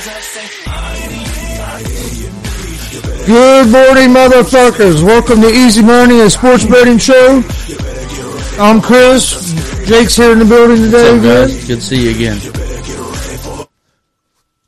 Good 0.00 0.08
morning, 3.68 4.08
motherfuckers. 4.14 5.02
Welcome 5.04 5.42
to 5.42 5.50
Easy 5.50 5.82
Money, 5.82 6.20
and 6.20 6.32
sports 6.32 6.64
betting 6.64 6.96
show. 6.96 7.42
I'm 8.58 8.80
Chris. 8.80 9.52
Jake's 9.86 10.16
here 10.16 10.32
in 10.32 10.38
the 10.38 10.46
building 10.46 10.78
today 10.78 11.12
What's 11.12 11.26
up, 11.26 11.32
guys? 11.50 11.66
Good 11.66 11.76
to 11.76 11.82
see 11.82 12.04
you 12.04 12.12
again. 12.14 12.38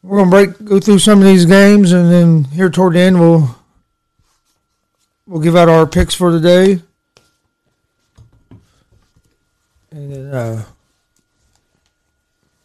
We're 0.02 0.18
gonna 0.18 0.30
break 0.30 0.62
go 0.66 0.78
through 0.78 0.98
some 0.98 1.20
of 1.20 1.24
these 1.24 1.46
games, 1.46 1.92
and 1.92 2.12
then 2.12 2.44
here 2.44 2.68
toward 2.68 2.92
the 2.92 3.00
end, 3.00 3.18
we'll 3.18 3.56
we'll 5.26 5.40
give 5.40 5.56
out 5.56 5.70
our 5.70 5.86
picks 5.86 6.14
for 6.14 6.30
the 6.30 6.40
day. 6.40 6.82
And 9.92 10.12
then, 10.12 10.34
uh, 10.34 10.62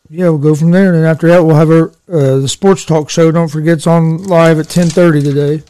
yeah, 0.09 0.29
we'll 0.29 0.37
go 0.37 0.55
from 0.55 0.71
there. 0.71 0.93
And 0.93 0.95
then 1.03 1.09
after 1.09 1.27
that, 1.29 1.43
we'll 1.43 1.55
have 1.55 1.69
our 1.69 1.89
uh, 2.09 2.37
the 2.39 2.47
sports 2.47 2.85
talk 2.85 3.09
show. 3.09 3.31
Don't 3.31 3.47
forget, 3.49 3.77
it's 3.77 3.87
on 3.87 4.23
live 4.23 4.59
at 4.59 4.69
ten 4.69 4.87
thirty 4.89 5.21
today. 5.21 5.63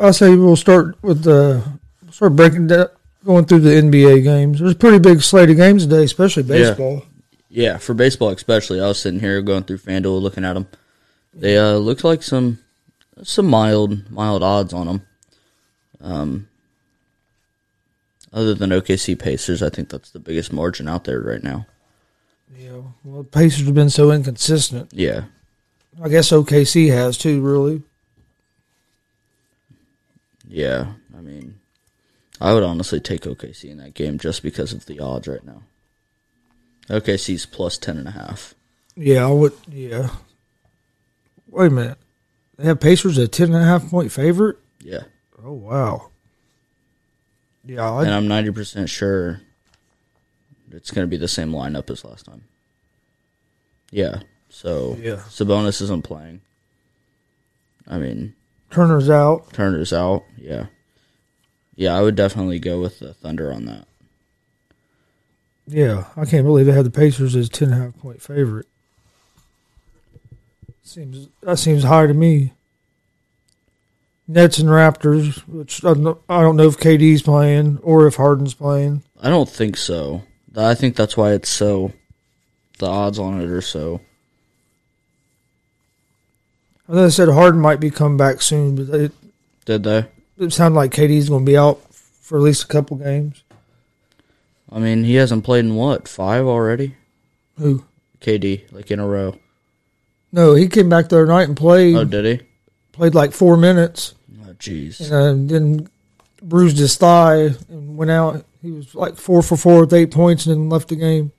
I 0.00 0.10
say 0.12 0.34
we'll 0.34 0.56
start 0.56 0.96
with 1.02 1.24
the 1.24 1.62
start 2.10 2.36
breaking 2.36 2.68
down, 2.68 2.88
going 3.24 3.44
through 3.44 3.60
the 3.60 3.70
NBA 3.70 4.22
games. 4.22 4.58
There's 4.60 4.72
a 4.72 4.76
pretty 4.76 4.98
big 4.98 5.20
slate 5.20 5.50
of 5.50 5.56
games 5.56 5.84
today, 5.84 6.04
especially 6.04 6.44
Yeah. 6.44 6.48
baseball. 6.70 7.02
Yeah, 7.50 7.76
for 7.76 7.92
baseball 7.92 8.30
especially, 8.30 8.80
I 8.80 8.88
was 8.88 8.98
sitting 9.00 9.20
here 9.20 9.42
going 9.42 9.64
through 9.64 9.78
FanDuel 9.78 10.22
looking 10.22 10.44
at 10.44 10.54
them. 10.54 10.68
They 11.34 11.58
uh, 11.58 11.74
looked 11.76 12.02
like 12.02 12.22
some 12.22 12.58
some 13.22 13.46
mild 13.46 14.10
mild 14.10 14.42
odds 14.42 14.72
on 14.72 14.86
them. 14.86 15.02
Um, 16.00 16.48
other 18.32 18.54
than 18.54 18.70
OKC 18.70 19.18
Pacers, 19.18 19.62
I 19.62 19.68
think 19.68 19.88
that's 19.88 20.10
the 20.10 20.18
biggest 20.18 20.52
margin 20.52 20.88
out 20.88 21.04
there 21.04 21.20
right 21.20 21.42
now. 21.42 21.66
Yeah, 22.58 22.80
well, 23.04 23.24
Pacers 23.24 23.66
have 23.66 23.74
been 23.74 23.90
so 23.90 24.10
inconsistent. 24.12 24.90
Yeah, 24.92 25.24
I 26.02 26.08
guess 26.08 26.30
OKC 26.30 26.88
has 26.90 27.16
too, 27.18 27.40
really. 27.40 27.82
yeah. 30.48 30.92
I 31.16 31.20
mean, 31.20 31.58
I 32.40 32.52
would 32.52 32.62
honestly 32.62 33.00
take 33.00 33.22
OKC 33.22 33.70
in 33.70 33.78
that 33.78 33.94
game 33.94 34.18
just 34.18 34.42
because 34.42 34.72
of 34.72 34.86
the 34.86 34.98
odds 35.00 35.28
right 35.28 35.44
now. 35.44 35.62
OKC's 36.88 37.46
plus 37.46 37.78
ten 37.78 37.96
and 37.96 38.08
a 38.08 38.12
half. 38.12 38.54
Yeah, 38.96 39.26
I 39.26 39.30
would. 39.30 39.52
Yeah. 39.70 40.10
Wait 41.48 41.66
a 41.68 41.70
minute. 41.70 41.98
They 42.58 42.64
have 42.64 42.80
Pacers 42.80 43.18
at 43.18 43.32
ten 43.32 43.52
and 43.54 43.62
a 43.62 43.66
half 43.66 43.88
point 43.88 44.12
favorite. 44.12 44.58
Yeah, 44.80 45.04
Oh 45.42 45.52
wow. 45.52 46.10
Yeah, 47.64 48.00
and 48.00 48.10
I, 48.10 48.16
I'm 48.16 48.26
ninety 48.28 48.50
percent 48.50 48.88
sure 48.88 49.40
it's 50.70 50.90
going 50.90 51.06
to 51.06 51.10
be 51.10 51.16
the 51.16 51.28
same 51.28 51.52
lineup 51.52 51.90
as 51.90 52.04
last 52.04 52.26
time. 52.26 52.44
Yeah, 53.90 54.20
so 54.48 54.96
Yeah. 55.00 55.16
Sabonis 55.28 55.80
isn't 55.82 56.02
playing. 56.02 56.40
I 57.86 57.98
mean, 57.98 58.34
Turner's 58.70 59.10
out. 59.10 59.52
Turner's 59.52 59.92
out. 59.92 60.24
Yeah, 60.36 60.66
yeah, 61.76 61.94
I 61.94 62.02
would 62.02 62.14
definitely 62.16 62.58
go 62.58 62.80
with 62.80 62.98
the 62.98 63.14
Thunder 63.14 63.52
on 63.52 63.66
that. 63.66 63.86
Yeah, 65.66 66.06
I 66.16 66.24
can't 66.24 66.44
believe 66.44 66.66
they 66.66 66.72
have 66.72 66.84
the 66.84 66.90
Pacers 66.90 67.36
as 67.36 67.48
ten 67.48 67.70
and 67.72 67.80
a 67.80 67.84
half 67.86 67.98
point 67.98 68.20
favorite. 68.20 68.66
Seems 70.82 71.28
that 71.42 71.58
seems 71.58 71.84
high 71.84 72.06
to 72.06 72.14
me. 72.14 72.52
Nets 74.32 74.58
and 74.58 74.68
Raptors, 74.68 75.36
which 75.48 75.84
I 75.84 75.88
don't 75.88 76.02
know, 76.02 76.18
I 76.28 76.40
don't 76.40 76.56
know 76.56 76.68
if 76.68 76.78
KD's 76.78 77.22
playing 77.22 77.78
or 77.82 78.06
if 78.06 78.16
Harden's 78.16 78.54
playing. 78.54 79.02
I 79.20 79.28
don't 79.28 79.48
think 79.48 79.76
so. 79.76 80.22
I 80.56 80.74
think 80.74 80.96
that's 80.96 81.16
why 81.16 81.32
it's 81.32 81.48
so. 81.48 81.92
The 82.78 82.86
odds 82.86 83.18
on 83.18 83.40
it 83.40 83.50
are 83.50 83.60
so. 83.60 84.00
I 86.88 86.94
know 86.94 87.02
they 87.04 87.10
said 87.10 87.28
Harden 87.28 87.60
might 87.60 87.80
be 87.80 87.90
coming 87.90 88.16
back 88.18 88.42
soon, 88.42 88.74
but 88.86 88.94
it, 89.00 89.12
Did 89.64 89.84
they? 89.84 90.06
it 90.38 90.52
sounded 90.52 90.76
like 90.76 90.90
KD's 90.92 91.28
going 91.28 91.44
to 91.44 91.50
be 91.50 91.56
out 91.56 91.80
for 91.94 92.38
at 92.38 92.42
least 92.44 92.64
a 92.64 92.68
couple 92.68 92.96
games. 92.96 93.42
I 94.70 94.78
mean, 94.78 95.04
he 95.04 95.14
hasn't 95.14 95.44
played 95.44 95.64
in 95.64 95.74
what 95.74 96.08
five 96.08 96.46
already. 96.46 96.96
Who? 97.58 97.84
KD 98.20 98.72
like 98.72 98.90
in 98.90 98.98
a 98.98 99.06
row. 99.06 99.36
No, 100.32 100.54
he 100.54 100.66
came 100.68 100.88
back 100.88 101.08
the 101.08 101.16
other 101.16 101.26
night 101.26 101.48
and 101.48 101.56
played. 101.56 101.94
Oh, 101.96 102.04
did 102.04 102.24
he? 102.24 102.46
Played 102.92 103.14
like 103.14 103.32
four 103.32 103.56
minutes, 103.56 104.14
jeez. 104.62 105.00
and 105.10 105.50
uh, 105.50 105.52
then 105.52 105.88
bruised 106.40 106.78
his 106.78 106.96
thigh 106.96 107.54
and 107.68 107.96
went 107.96 108.10
out. 108.10 108.44
He 108.62 108.70
was 108.70 108.94
like 108.94 109.16
four 109.16 109.42
for 109.42 109.56
four 109.56 109.80
with 109.80 109.92
eight 109.92 110.10
points, 110.10 110.46
and 110.46 110.54
then 110.54 110.68
left 110.68 110.88
the 110.88 110.96
game. 110.96 111.32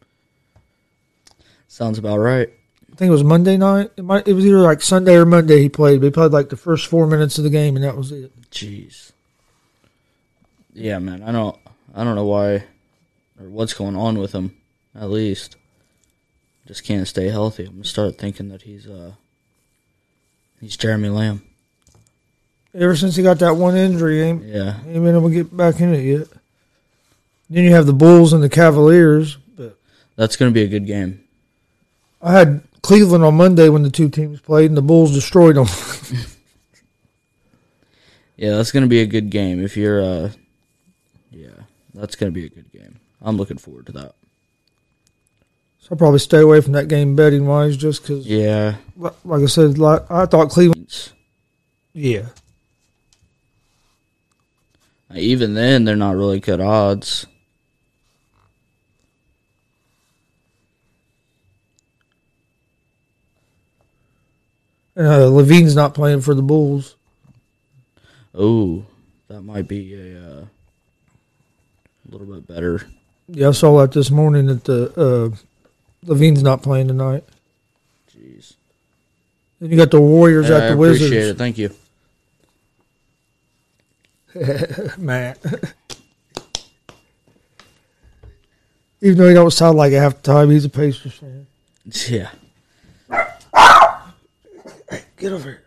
Sounds 1.67 1.97
about 1.97 2.17
right. 2.17 2.49
I 2.91 2.95
think 2.95 3.09
it 3.09 3.13
was 3.13 3.23
Monday 3.23 3.57
night. 3.57 3.91
It 3.97 4.03
might. 4.03 4.27
It 4.27 4.33
was 4.33 4.45
either 4.45 4.59
like 4.59 4.81
Sunday 4.81 5.15
or 5.15 5.25
Monday. 5.25 5.61
He 5.61 5.69
played. 5.69 6.01
But 6.01 6.05
he 6.07 6.11
played 6.11 6.31
like 6.31 6.49
the 6.49 6.57
first 6.57 6.87
four 6.87 7.07
minutes 7.07 7.37
of 7.37 7.43
the 7.43 7.49
game, 7.49 7.75
and 7.75 7.83
that 7.83 7.97
was 7.97 8.11
it. 8.11 8.31
Jeez. 8.51 9.11
Yeah, 10.73 10.99
man. 10.99 11.23
I 11.23 11.31
don't. 11.31 11.57
I 11.95 12.03
don't 12.03 12.15
know 12.15 12.25
why, 12.25 12.65
or 13.39 13.49
what's 13.49 13.73
going 13.73 13.95
on 13.95 14.17
with 14.19 14.33
him. 14.33 14.55
At 14.95 15.09
least, 15.09 15.55
just 16.67 16.83
can't 16.83 17.07
stay 17.07 17.29
healthy. 17.29 17.65
I'm 17.65 17.73
gonna 17.73 17.85
start 17.85 18.17
thinking 18.17 18.49
that 18.49 18.63
he's 18.63 18.85
uh, 18.85 19.13
he's 20.59 20.77
Jeremy 20.77 21.09
Lamb. 21.09 21.41
Ever 22.75 22.95
since 22.95 23.15
he 23.15 23.23
got 23.23 23.39
that 23.39 23.55
one 23.55 23.75
injury, 23.75 24.15
he 24.17 24.21
ain't, 24.23 24.43
Yeah, 24.43 24.79
he 24.83 24.91
ain't 24.91 25.03
been 25.03 25.15
able 25.15 25.29
to 25.29 25.35
get 25.35 25.55
back 25.55 25.79
in 25.79 25.93
it 25.93 26.01
yet. 26.03 26.27
Then 27.49 27.63
you 27.65 27.71
have 27.71 27.85
the 27.85 27.93
Bulls 27.93 28.33
and 28.33 28.41
the 28.41 28.49
Cavaliers, 28.49 29.35
but 29.55 29.77
that's 30.15 30.35
gonna 30.35 30.51
be 30.51 30.63
a 30.63 30.67
good 30.67 30.87
game. 30.87 31.23
I 32.21 32.31
had 32.33 32.63
Cleveland 32.81 33.23
on 33.23 33.35
Monday 33.35 33.69
when 33.69 33.83
the 33.83 33.89
two 33.91 34.09
teams 34.09 34.39
played, 34.39 34.71
and 34.71 34.77
the 34.77 34.81
Bulls 34.81 35.13
destroyed 35.13 35.55
them. 35.55 35.67
Yeah, 38.35 38.55
that's 38.55 38.71
gonna 38.71 38.87
be 38.87 38.99
a 39.01 39.05
good 39.05 39.29
game. 39.29 39.63
If 39.63 39.77
you're 39.77 40.01
uh, 40.01 40.31
yeah, 41.31 41.49
that's 41.93 42.15
gonna 42.15 42.31
be 42.31 42.45
a 42.45 42.49
good 42.49 42.71
game. 42.71 42.99
I'm 43.21 43.37
looking 43.37 43.57
forward 43.57 43.85
to 43.85 43.91
that. 43.93 44.15
so 45.79 45.89
I'll 45.91 45.97
probably 45.97 46.19
stay 46.19 46.39
away 46.39 46.59
from 46.59 46.73
that 46.73 46.87
game 46.87 47.15
betting 47.15 47.45
wise, 47.45 47.77
just 47.77 48.01
because, 48.01 48.25
Yeah, 48.27 48.75
like 48.97 49.43
I 49.43 49.45
said, 49.45 49.77
like, 49.77 50.09
I 50.11 50.25
thought 50.25 50.49
Cleveland. 50.49 51.11
Yeah, 51.93 52.25
even 55.15 55.53
then 55.53 55.85
they're 55.85 55.95
not 55.95 56.15
really 56.15 56.39
good 56.39 56.61
odds. 56.61 57.25
uh, 64.97 65.01
LaVine's 65.29 65.75
not 65.75 65.93
playing 65.93 66.21
for 66.21 66.33
the 66.33 66.41
Bulls. 66.41 66.95
Oh, 68.35 68.85
that 69.27 69.41
might 69.41 69.67
be 69.67 69.93
a 69.93 70.19
uh, 70.19 70.45
little 72.09 72.27
bit 72.27 72.47
better. 72.47 72.81
Yeah, 73.27 73.49
I 73.49 73.51
saw 73.51 73.79
that 73.81 73.91
this 73.91 74.11
morning 74.11 74.47
that 74.47 74.63
the 74.65 74.91
uh, 74.99 75.35
LaVine's 76.05 76.43
not 76.43 76.61
playing 76.61 76.87
tonight. 76.87 77.23
Jeez. 78.15 78.53
Then 79.59 79.71
you 79.71 79.77
got 79.77 79.91
the 79.91 80.01
Warriors 80.01 80.49
Yeah, 80.49 80.57
at 80.57 80.63
I 80.63 80.67
the 80.67 80.73
appreciate 80.73 81.09
Wizards. 81.09 81.27
it. 81.29 81.37
Thank 81.37 81.57
you. 81.57 81.69
Matt. 84.97 85.37
Even 89.01 89.17
though 89.17 89.27
he 89.27 89.33
don't 89.33 89.51
sound 89.51 89.77
like 89.77 89.91
it 89.91 89.97
half 89.99 90.15
the 90.15 90.21
time, 90.21 90.49
he's 90.49 90.65
a 90.65 90.69
Pacers 90.69 91.13
fan. 91.13 91.45
Yeah. 92.09 92.29
Get 95.17 95.31
over 95.33 95.49
here. 95.49 95.63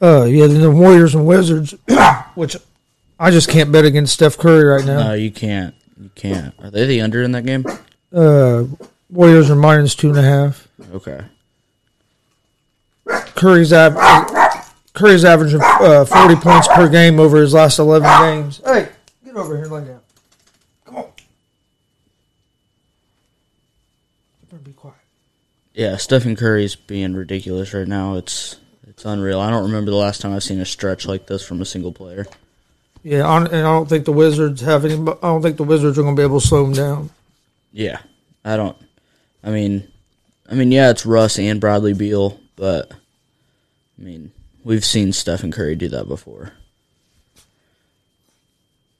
Uh, 0.00 0.24
yeah, 0.24 0.46
then 0.46 0.60
the 0.60 0.70
Warriors 0.70 1.14
and 1.14 1.26
Wizards, 1.26 1.74
which 2.34 2.56
I 3.18 3.30
just 3.30 3.48
can't 3.48 3.72
bet 3.72 3.84
against 3.84 4.14
Steph 4.14 4.38
Curry 4.38 4.64
right 4.64 4.84
now. 4.84 5.08
No, 5.08 5.14
you 5.14 5.30
can't. 5.30 5.74
You 6.00 6.10
can't. 6.14 6.54
Are 6.62 6.70
they 6.70 6.86
the 6.86 7.00
under 7.00 7.22
in 7.22 7.32
that 7.32 7.44
game? 7.44 7.64
Uh, 8.12 8.64
Warriors 9.10 9.50
are 9.50 9.56
minus 9.56 9.94
two 9.94 10.10
and 10.10 10.18
a 10.18 10.22
half. 10.22 10.68
Okay. 10.92 11.20
Curry's 13.34 13.72
av- 13.72 13.96
Curry's 14.98 15.24
averaging 15.24 15.60
uh, 15.62 16.04
forty 16.04 16.34
points 16.36 16.68
per 16.68 16.88
game 16.88 17.18
over 17.20 17.38
his 17.40 17.54
last 17.54 17.78
eleven 17.78 18.08
games. 18.20 18.60
Hey, 18.64 18.88
get 19.24 19.36
over 19.36 19.54
here 19.54 19.64
and 19.64 19.72
lay 19.72 19.84
down. 19.84 20.00
Come 20.84 20.96
on. 20.96 21.04
You 24.42 24.48
better 24.50 24.62
be 24.62 24.72
quiet. 24.72 24.96
Yeah, 25.74 25.96
Stephen 25.96 26.36
Curry's 26.36 26.74
being 26.76 27.14
ridiculous 27.14 27.72
right 27.72 27.86
now. 27.86 28.14
It's 28.16 28.56
it's 28.88 29.04
unreal. 29.04 29.40
I 29.40 29.50
don't 29.50 29.64
remember 29.64 29.90
the 29.90 29.96
last 29.96 30.20
time 30.20 30.32
I've 30.34 30.42
seen 30.42 30.60
a 30.60 30.64
stretch 30.66 31.06
like 31.06 31.26
this 31.26 31.44
from 31.46 31.60
a 31.60 31.64
single 31.64 31.92
player. 31.92 32.26
Yeah, 33.04 33.26
I- 33.28 33.44
and 33.44 33.54
I 33.56 33.62
don't 33.62 33.88
think 33.88 34.04
the 34.04 34.12
Wizards 34.12 34.60
have 34.62 34.84
any. 34.84 34.94
I 34.94 35.14
don't 35.22 35.42
think 35.42 35.56
the 35.56 35.62
Wizards 35.64 35.98
are 35.98 36.02
going 36.02 36.16
to 36.16 36.20
be 36.20 36.24
able 36.24 36.40
to 36.40 36.46
slow 36.46 36.64
him 36.64 36.72
down. 36.72 37.10
Yeah, 37.72 37.98
I 38.44 38.56
don't. 38.56 38.76
I 39.44 39.50
mean, 39.50 39.86
I 40.50 40.54
mean, 40.54 40.72
yeah, 40.72 40.90
it's 40.90 41.06
Russ 41.06 41.38
and 41.38 41.60
Bradley 41.60 41.92
Beal, 41.94 42.40
but 42.56 42.90
I 42.90 44.02
mean, 44.02 44.32
we've 44.68 44.84
seen 44.84 45.12
Stephen 45.12 45.50
Curry 45.50 45.74
do 45.74 45.88
that 45.88 46.06
before. 46.06 46.52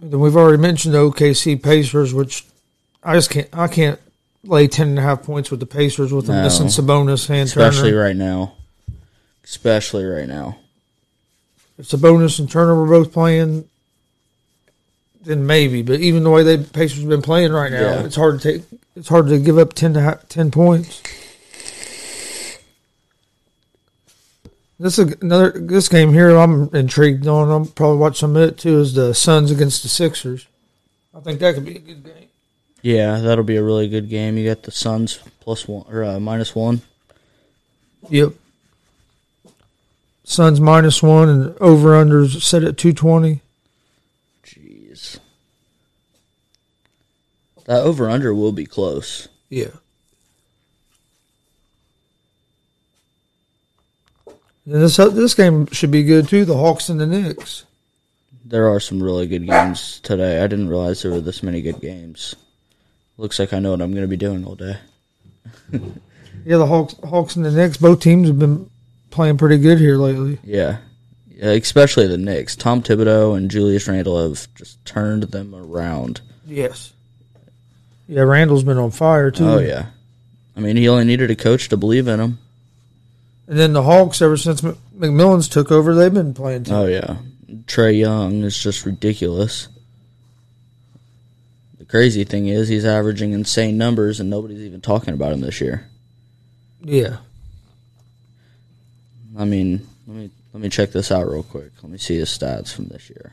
Then 0.00 0.20
we've 0.20 0.36
already 0.36 0.58
mentioned 0.60 0.94
the 0.94 0.98
OKC 0.98 1.62
Pacers, 1.62 2.14
which 2.14 2.44
I 3.02 3.14
just 3.14 3.30
can't. 3.30 3.48
I 3.52 3.68
can't 3.68 4.00
lay 4.44 4.66
ten 4.68 4.88
and 4.88 4.98
a 4.98 5.02
half 5.02 5.22
points 5.24 5.50
with 5.50 5.60
the 5.60 5.66
Pacers 5.66 6.12
with 6.12 6.26
them 6.26 6.36
No. 6.36 6.42
missing 6.44 6.66
Sabonis 6.68 7.28
and 7.30 7.48
Turner. 7.48 7.66
especially 7.68 7.90
Turner. 7.90 8.02
right 8.02 8.16
now. 8.16 8.54
Especially 9.44 10.04
right 10.04 10.28
now. 10.28 10.58
If 11.78 11.86
Sabonis 11.88 12.38
and 12.38 12.50
Turner 12.50 12.74
were 12.74 12.86
both 12.86 13.12
playing, 13.12 13.68
then 15.24 15.46
maybe. 15.46 15.82
But 15.82 16.00
even 16.00 16.22
the 16.22 16.30
way 16.30 16.42
they 16.42 16.58
Pacers 16.58 17.00
have 17.00 17.08
been 17.08 17.22
playing 17.22 17.52
right 17.52 17.70
now, 17.72 17.80
Yeah. 17.80 18.04
it's 18.04 18.16
hard 18.16 18.40
to 18.40 18.52
take. 18.52 18.62
It's 18.96 19.08
hard 19.08 19.26
to 19.28 19.38
give 19.38 19.58
up 19.58 19.74
ten 19.74 19.94
to 19.94 20.02
ha- 20.02 20.18
ten 20.28 20.50
points. 20.50 21.02
This 24.80 24.98
is 24.98 25.14
another 25.20 25.50
this 25.50 25.88
game 25.88 26.12
here. 26.12 26.36
I'm 26.36 26.72
intrigued 26.74 27.26
on. 27.26 27.50
I'm 27.50 27.66
probably 27.66 27.98
watch 27.98 28.18
some 28.18 28.36
of 28.36 28.42
it 28.42 28.58
too. 28.58 28.80
Is 28.80 28.94
the 28.94 29.12
Suns 29.12 29.50
against 29.50 29.82
the 29.82 29.88
Sixers? 29.88 30.46
I 31.12 31.20
think 31.20 31.40
that 31.40 31.54
could 31.54 31.64
be 31.64 31.76
a 31.76 31.80
good 31.80 32.04
game. 32.04 32.28
Yeah, 32.80 33.18
that'll 33.18 33.42
be 33.42 33.56
a 33.56 33.62
really 33.62 33.88
good 33.88 34.08
game. 34.08 34.36
You 34.38 34.48
got 34.48 34.62
the 34.62 34.70
Suns 34.70 35.18
plus 35.40 35.66
one 35.66 35.84
or 35.92 36.04
uh, 36.04 36.20
minus 36.20 36.54
one. 36.54 36.82
Yep. 38.08 38.34
Suns 40.22 40.60
minus 40.60 41.02
one 41.02 41.28
and 41.28 41.56
over 41.58 41.90
unders 41.90 42.40
set 42.40 42.62
at 42.62 42.78
two 42.78 42.92
twenty. 42.92 43.40
Jeez. 44.44 45.18
That 47.64 47.82
over 47.82 48.08
under 48.08 48.32
will 48.32 48.52
be 48.52 48.66
close. 48.66 49.26
Yeah. 49.48 49.70
This 54.68 54.96
this 54.96 55.32
game 55.32 55.66
should 55.68 55.90
be 55.90 56.02
good 56.02 56.28
too. 56.28 56.44
The 56.44 56.56
Hawks 56.56 56.90
and 56.90 57.00
the 57.00 57.06
Knicks. 57.06 57.64
There 58.44 58.68
are 58.68 58.80
some 58.80 59.02
really 59.02 59.26
good 59.26 59.46
games 59.46 59.98
today. 60.00 60.42
I 60.42 60.46
didn't 60.46 60.68
realize 60.68 61.00
there 61.00 61.10
were 61.10 61.22
this 61.22 61.42
many 61.42 61.62
good 61.62 61.80
games. 61.80 62.34
Looks 63.16 63.38
like 63.38 63.54
I 63.54 63.60
know 63.60 63.70
what 63.70 63.80
I'm 63.80 63.92
going 63.92 64.02
to 64.02 64.08
be 64.08 64.18
doing 64.18 64.44
all 64.44 64.56
day. 64.56 64.76
Yeah, 66.44 66.58
the 66.58 66.66
Hawks, 66.66 66.94
Hawks 67.02 67.36
and 67.36 67.44
the 67.44 67.50
Knicks. 67.50 67.78
Both 67.78 68.00
teams 68.00 68.28
have 68.28 68.38
been 68.38 68.68
playing 69.10 69.38
pretty 69.38 69.56
good 69.56 69.78
here 69.78 69.96
lately. 69.96 70.38
Yeah. 70.44 70.78
yeah 71.30 71.50
especially 71.50 72.06
the 72.06 72.18
Knicks. 72.18 72.54
Tom 72.54 72.82
Thibodeau 72.82 73.36
and 73.36 73.50
Julius 73.50 73.88
Randle 73.88 74.22
have 74.22 74.54
just 74.54 74.82
turned 74.84 75.24
them 75.24 75.54
around. 75.54 76.20
Yes. 76.46 76.92
Yeah, 78.06 78.22
Randle's 78.22 78.64
been 78.64 78.78
on 78.78 78.90
fire 78.90 79.30
too. 79.30 79.48
Oh, 79.48 79.58
yeah. 79.58 79.86
I 80.56 80.60
mean, 80.60 80.76
he 80.76 80.88
only 80.88 81.04
needed 81.04 81.30
a 81.30 81.36
coach 81.36 81.68
to 81.70 81.76
believe 81.76 82.06
in 82.06 82.20
him. 82.20 82.38
And 83.48 83.58
then 83.58 83.72
the 83.72 83.82
Hawks, 83.82 84.20
ever 84.20 84.36
since 84.36 84.60
McMillan's 84.60 85.48
took 85.48 85.72
over, 85.72 85.94
they've 85.94 86.12
been 86.12 86.34
playing 86.34 86.64
too. 86.64 86.74
Oh, 86.74 86.86
yeah. 86.86 87.16
Trae 87.64 87.98
Young 87.98 88.44
is 88.44 88.62
just 88.62 88.84
ridiculous. 88.84 89.68
The 91.78 91.86
crazy 91.86 92.24
thing 92.24 92.46
is, 92.46 92.68
he's 92.68 92.84
averaging 92.84 93.32
insane 93.32 93.78
numbers, 93.78 94.20
and 94.20 94.28
nobody's 94.28 94.60
even 94.60 94.82
talking 94.82 95.14
about 95.14 95.32
him 95.32 95.40
this 95.40 95.62
year. 95.62 95.88
Yeah. 96.82 97.16
I 99.38 99.46
mean, 99.46 99.86
let 100.06 100.16
me 100.16 100.30
let 100.52 100.62
me 100.62 100.68
check 100.68 100.90
this 100.90 101.10
out 101.10 101.26
real 101.26 101.42
quick. 101.42 101.70
Let 101.82 101.90
me 101.90 101.98
see 101.98 102.16
his 102.16 102.28
stats 102.28 102.72
from 102.72 102.88
this 102.88 103.08
year. 103.08 103.32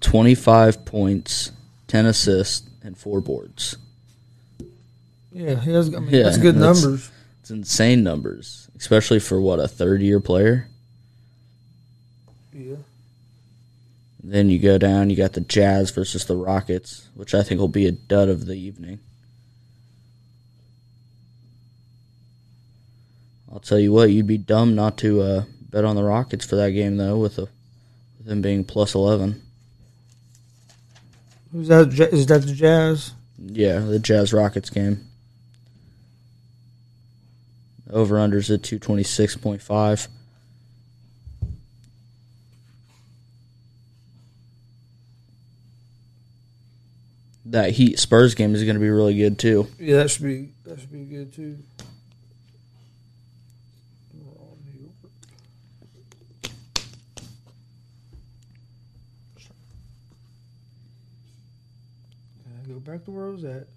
Twenty-five 0.00 0.84
points, 0.84 1.52
ten 1.86 2.04
assists, 2.04 2.68
and 2.82 2.96
four 2.98 3.20
boards. 3.20 3.76
Yeah, 5.34 5.60
he 5.60 5.72
has. 5.72 5.92
I 5.94 5.98
mean, 5.98 6.10
Yeah, 6.14 6.22
that's 6.22 6.38
good 6.38 6.54
that's- 6.54 6.82
numbers. 6.82 7.10
It's 7.40 7.50
insane 7.50 8.02
numbers, 8.02 8.68
especially 8.78 9.18
for 9.18 9.38
what 9.38 9.58
a 9.58 9.68
third-year 9.68 10.18
player. 10.20 10.68
Yeah. 12.54 12.76
Then 14.22 14.48
you 14.48 14.58
go 14.58 14.78
down, 14.78 15.10
you 15.10 15.16
got 15.16 15.34
the 15.34 15.42
Jazz 15.42 15.90
versus 15.90 16.24
the 16.24 16.36
Rockets, 16.36 17.08
which 17.14 17.34
I 17.34 17.42
think 17.42 17.60
will 17.60 17.68
be 17.68 17.86
a 17.86 17.92
dud 17.92 18.30
of 18.30 18.46
the 18.46 18.54
evening. 18.54 19.00
I'll 23.52 23.60
tell 23.60 23.78
you 23.78 23.92
what, 23.92 24.10
you'd 24.10 24.26
be 24.26 24.38
dumb 24.38 24.74
not 24.74 24.96
to 24.98 25.20
uh, 25.20 25.44
bet 25.70 25.84
on 25.84 25.96
the 25.96 26.02
Rockets 26.04 26.44
for 26.46 26.56
that 26.56 26.70
game 26.70 26.96
though, 26.96 27.18
with, 27.18 27.36
a, 27.38 27.42
with 28.18 28.26
them 28.26 28.40
being 28.40 28.64
plus 28.64 28.94
eleven. 28.94 29.42
Who's 31.52 31.68
that? 31.68 31.88
Is 32.12 32.26
that 32.26 32.42
the 32.42 32.52
Jazz? 32.54 33.12
Yeah, 33.38 33.80
the 33.80 33.98
Jazz 33.98 34.32
Rockets 34.32 34.70
game. 34.70 35.06
Over 37.94 38.16
unders 38.16 38.52
at 38.52 38.64
two 38.64 38.80
twenty 38.80 39.04
six 39.04 39.36
point 39.36 39.62
five. 39.62 40.08
That 47.46 47.70
Heat 47.70 48.00
Spurs 48.00 48.34
game 48.34 48.52
is 48.56 48.64
going 48.64 48.74
to 48.74 48.80
be 48.80 48.90
really 48.90 49.16
good 49.16 49.38
too. 49.38 49.68
Yeah, 49.78 49.98
that 49.98 50.10
should 50.10 50.24
be 50.24 50.50
that 50.64 50.80
should 50.80 50.90
be 50.90 51.04
good 51.04 51.32
too. 51.32 51.58
Go 62.66 62.80
back 62.80 63.04
to 63.04 63.10
where 63.12 63.26
I 63.26 63.30
was 63.30 63.44
at. 63.44 63.68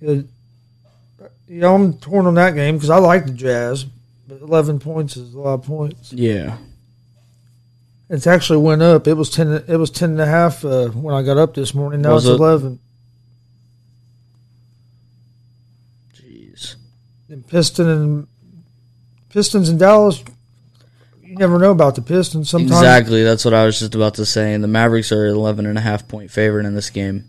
Yeah, 0.00 0.20
yeah, 1.48 1.72
I'm 1.72 1.94
torn 1.94 2.26
on 2.26 2.34
that 2.34 2.54
game 2.54 2.76
because 2.76 2.90
I 2.90 2.98
like 2.98 3.26
the 3.26 3.32
Jazz, 3.32 3.84
but 4.28 4.40
11 4.40 4.78
points 4.80 5.16
is 5.16 5.34
a 5.34 5.38
lot 5.38 5.54
of 5.54 5.62
points. 5.64 6.12
Yeah, 6.12 6.58
It's 8.10 8.26
actually 8.26 8.58
went 8.58 8.82
up. 8.82 9.06
It 9.06 9.14
was 9.14 9.30
10. 9.30 9.64
It 9.68 9.76
was 9.76 9.90
10 9.90 10.10
and 10.10 10.20
a 10.20 10.26
half 10.26 10.64
uh, 10.64 10.88
when 10.88 11.14
I 11.14 11.22
got 11.22 11.38
up 11.38 11.54
this 11.54 11.74
morning. 11.74 12.02
Now 12.02 12.14
Was 12.14 12.26
it's 12.26 12.32
it? 12.34 12.42
11. 12.42 12.78
jeez. 16.14 16.76
And 17.28 17.46
Piston 17.46 17.88
and 17.88 18.26
Pistons 19.30 19.68
and 19.68 19.78
Dallas. 19.78 20.22
You 21.22 21.36
never 21.36 21.58
know 21.58 21.72
about 21.72 21.94
the 21.96 22.02
Pistons. 22.02 22.48
Sometimes 22.48 22.72
Exactly, 22.72 23.22
that's 23.22 23.44
what 23.44 23.52
I 23.54 23.64
was 23.66 23.78
just 23.78 23.94
about 23.94 24.14
to 24.14 24.24
say. 24.26 24.54
And 24.54 24.62
the 24.64 24.68
Mavericks 24.68 25.12
are 25.12 25.26
11 25.26 25.66
and 25.66 25.76
a 25.76 25.80
half 25.80 26.06
point 26.08 26.30
favorite 26.30 26.66
in 26.66 26.74
this 26.74 26.90
game. 26.90 27.24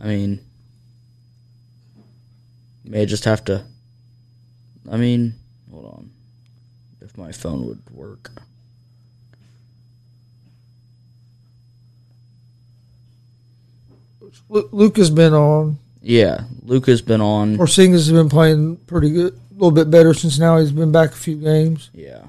I 0.00 0.06
mean, 0.06 0.30
you 0.30 0.38
may 2.86 3.06
just 3.06 3.24
have 3.24 3.44
to. 3.46 3.64
I 4.90 4.96
mean, 4.96 5.34
hold 5.70 5.86
on. 5.86 6.10
If 7.00 7.16
my 7.18 7.32
phone 7.32 7.66
would 7.66 7.82
work. 7.90 8.30
Luke 14.48 14.96
has 14.96 15.10
been 15.10 15.34
on. 15.34 15.78
Yeah, 16.02 16.44
Luke 16.62 16.86
has 16.86 17.02
been 17.02 17.20
on. 17.20 17.56
Porzingis 17.56 17.92
has 17.92 18.12
been 18.12 18.28
playing 18.28 18.76
pretty 18.86 19.10
good, 19.10 19.32
a 19.32 19.54
little 19.54 19.72
bit 19.72 19.90
better 19.90 20.14
since 20.14 20.38
now 20.38 20.58
he's 20.58 20.70
been 20.70 20.92
back 20.92 21.10
a 21.10 21.16
few 21.16 21.36
games. 21.36 21.90
Yeah. 21.92 22.22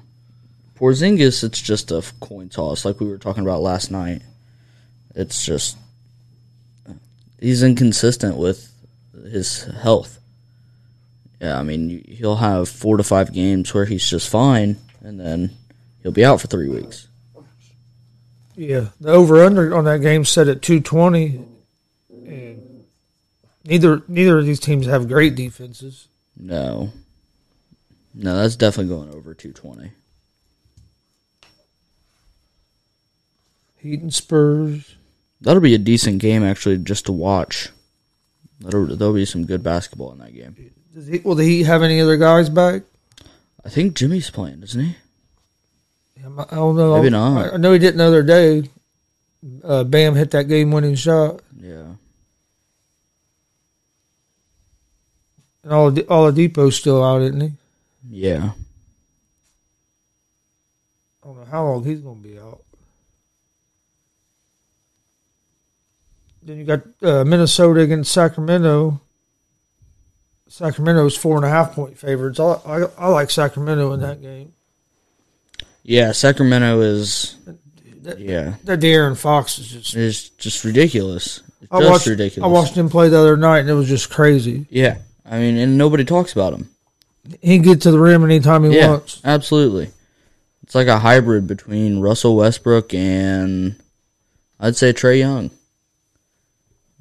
Porzingis, 0.80 1.44
it's 1.44 1.62
just 1.62 1.92
a 1.92 2.04
coin 2.20 2.50
toss, 2.50 2.86
like 2.86 3.00
we 3.00 3.08
were 3.08 3.20
talking 3.20 3.44
about 3.44 3.62
last 3.62 3.92
night. 3.92 4.24
It's 5.14 5.46
just. 5.46 5.78
He's 7.40 7.62
inconsistent 7.62 8.36
with 8.36 8.72
his 9.14 9.64
health. 9.64 10.20
Yeah, 11.42 11.60
I 11.60 11.64
mean, 11.64 12.04
he'll 12.08 12.38
have 12.38 12.68
four 12.68 12.98
to 12.98 13.04
five 13.04 13.32
games 13.32 13.74
where 13.74 13.86
he's 13.86 14.10
just 14.10 14.30
fine, 14.30 14.78
and 15.02 15.20
then 15.20 15.52
he'll 16.02 16.12
be 16.12 16.26
out 16.26 16.42
for 16.42 16.48
three 16.48 16.70
weeks. 16.70 17.08
Yeah, 18.56 18.88
the 19.00 19.12
over 19.12 19.44
under 19.44 19.76
on 19.76 19.86
that 19.86 20.02
game 20.02 20.26
set 20.26 20.48
at 20.48 20.64
220. 20.64 21.40
And 22.26 22.86
neither 23.64 24.02
neither 24.08 24.40
of 24.40 24.46
these 24.46 24.60
teams 24.60 24.88
have 24.88 25.08
great 25.08 25.36
defenses. 25.36 26.08
No. 26.36 26.92
No, 28.16 28.36
that's 28.36 28.56
definitely 28.56 28.96
going 28.96 29.14
over 29.14 29.36
220. 29.36 29.92
Heat 33.78 34.02
and 34.02 34.14
Spurs. 34.14 34.96
That'll 35.40 35.62
be 35.62 35.76
a 35.76 35.80
decent 35.80 36.20
game, 36.20 36.44
actually, 36.44 36.80
just 36.80 37.06
to 37.06 37.12
watch. 37.12 37.70
That'll, 38.60 38.88
there'll 38.88 39.14
be 39.14 39.26
some 39.26 39.46
good 39.46 39.62
basketball 39.62 40.12
in 40.14 40.18
that 40.18 40.34
game. 40.34 40.56
Does 40.98 41.06
he, 41.06 41.20
will 41.20 41.36
the 41.36 41.44
Heat 41.44 41.64
have 41.66 41.84
any 41.84 42.02
other 42.02 42.18
guys 42.18 42.50
back? 42.50 42.82
I 43.64 43.70
think 43.70 43.94
Jimmy's 43.94 44.32
playing, 44.32 44.64
isn't 44.64 44.84
he? 44.84 44.96
I 46.26 46.56
don't 46.56 46.76
know. 46.76 46.98
Maybe 46.98 47.12
not. 47.12 47.54
I, 47.54 47.58
know 47.58 47.72
he 47.72 47.78
didn't 47.78 48.00
the 48.00 48.06
other 48.06 48.24
day. 48.24 48.68
Uh, 49.64 49.84
Bam 49.84 50.16
hit 50.16 50.32
that 50.32 50.48
game 50.48 50.72
winning 50.72 50.96
shot. 50.96 51.42
Yeah. 51.56 51.86
And 55.64 55.72
all 55.72 55.92
Oladipo's 55.92 56.78
still 56.78 57.04
out, 57.04 57.22
isn't 57.22 57.42
he? 57.42 57.52
Yeah. 58.10 58.54
I 61.22 61.28
don't 61.28 61.38
know 61.38 61.46
how 61.46 61.64
long 61.64 61.84
he's 61.84 62.00
going 62.00 62.24
to 62.24 62.28
be 62.28 62.40
out. 62.40 62.62
Then 66.42 66.58
you 66.58 66.64
got 66.64 66.82
uh, 67.04 67.24
Minnesota 67.24 67.82
against 67.82 68.12
Sacramento. 68.12 69.00
Sacramento's 70.58 71.16
four 71.16 71.36
and 71.36 71.46
a 71.46 71.50
half 71.50 71.74
point 71.74 71.98
favorites. 71.98 72.40
I, 72.40 72.54
I, 72.66 72.82
I 72.98 73.08
like 73.10 73.30
Sacramento 73.30 73.94
in 73.94 74.00
that 74.02 74.22
game. 74.22 74.54
Yeah, 75.84 76.12
Sacramento 76.12 76.82
is. 76.82 77.36
Yeah, 78.18 78.56
That 78.64 78.80
De'Aaron 78.80 79.18
Fox 79.18 79.60
is 79.60 79.68
just. 79.68 79.96
it's 79.96 80.30
just 80.30 80.64
ridiculous. 80.64 81.44
It's 81.62 81.72
I 81.72 81.80
just 81.80 81.92
watched. 81.92 82.08
ridiculous. 82.08 82.48
I 82.48 82.52
watched 82.52 82.74
him 82.76 82.90
play 82.90 83.10
the 83.10 83.20
other 83.20 83.36
night, 83.38 83.60
and 83.60 83.70
it 83.70 83.74
was 83.74 83.88
just 83.90 84.10
crazy. 84.10 84.66
Yeah, 84.70 84.98
I 85.30 85.40
mean, 85.40 85.58
and 85.58 85.78
nobody 85.78 86.06
talks 86.06 86.32
about 86.32 86.54
him. 86.54 86.70
He 87.42 87.58
can 87.58 87.64
get 87.64 87.82
to 87.82 87.92
the 87.92 88.00
rim 88.00 88.24
anytime 88.24 88.64
he 88.64 88.76
Yeah, 88.78 88.92
wants. 88.92 89.20
absolutely. 89.26 89.92
It's 90.64 90.74
like 90.74 90.88
a 90.88 91.00
hybrid 91.00 91.46
between 91.48 92.00
Russell 92.00 92.36
Westbrook 92.38 92.94
and 92.94 93.76
I'd 94.60 94.76
say 94.78 94.94
Trae 94.94 95.20
Young. 95.20 95.52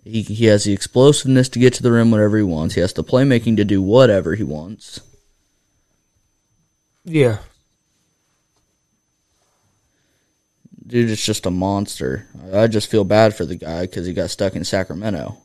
He 0.07 0.23
he 0.23 0.47
has 0.47 0.63
the 0.63 0.73
explosiveness 0.73 1.49
to 1.49 1.59
get 1.59 1.75
to 1.75 1.83
the 1.83 1.91
rim 1.91 2.13
whenever 2.13 2.37
he 2.37 2.43
wants. 2.45 2.77
He 2.77 2.81
has 2.81 2.93
the 2.93 3.03
playmaking 3.03 3.57
to 3.57 3.65
do 3.65 3.83
whatever 3.83 4.37
he 4.37 4.45
wants. 4.45 5.01
Yeah, 7.05 7.39
Dude, 10.87 11.11
it's 11.11 11.25
just 11.25 11.47
a 11.47 11.51
monster. 11.51 12.27
I 12.55 12.69
just 12.69 12.89
feel 12.91 13.05
bad 13.05 13.35
for 13.35 13.45
the 13.45 13.57
guy 13.57 13.83
because 13.83 14.07
he 14.07 14.13
got 14.13 14.31
stuck 14.31 14.55
in 14.55 14.65
Sacramento. 14.65 15.37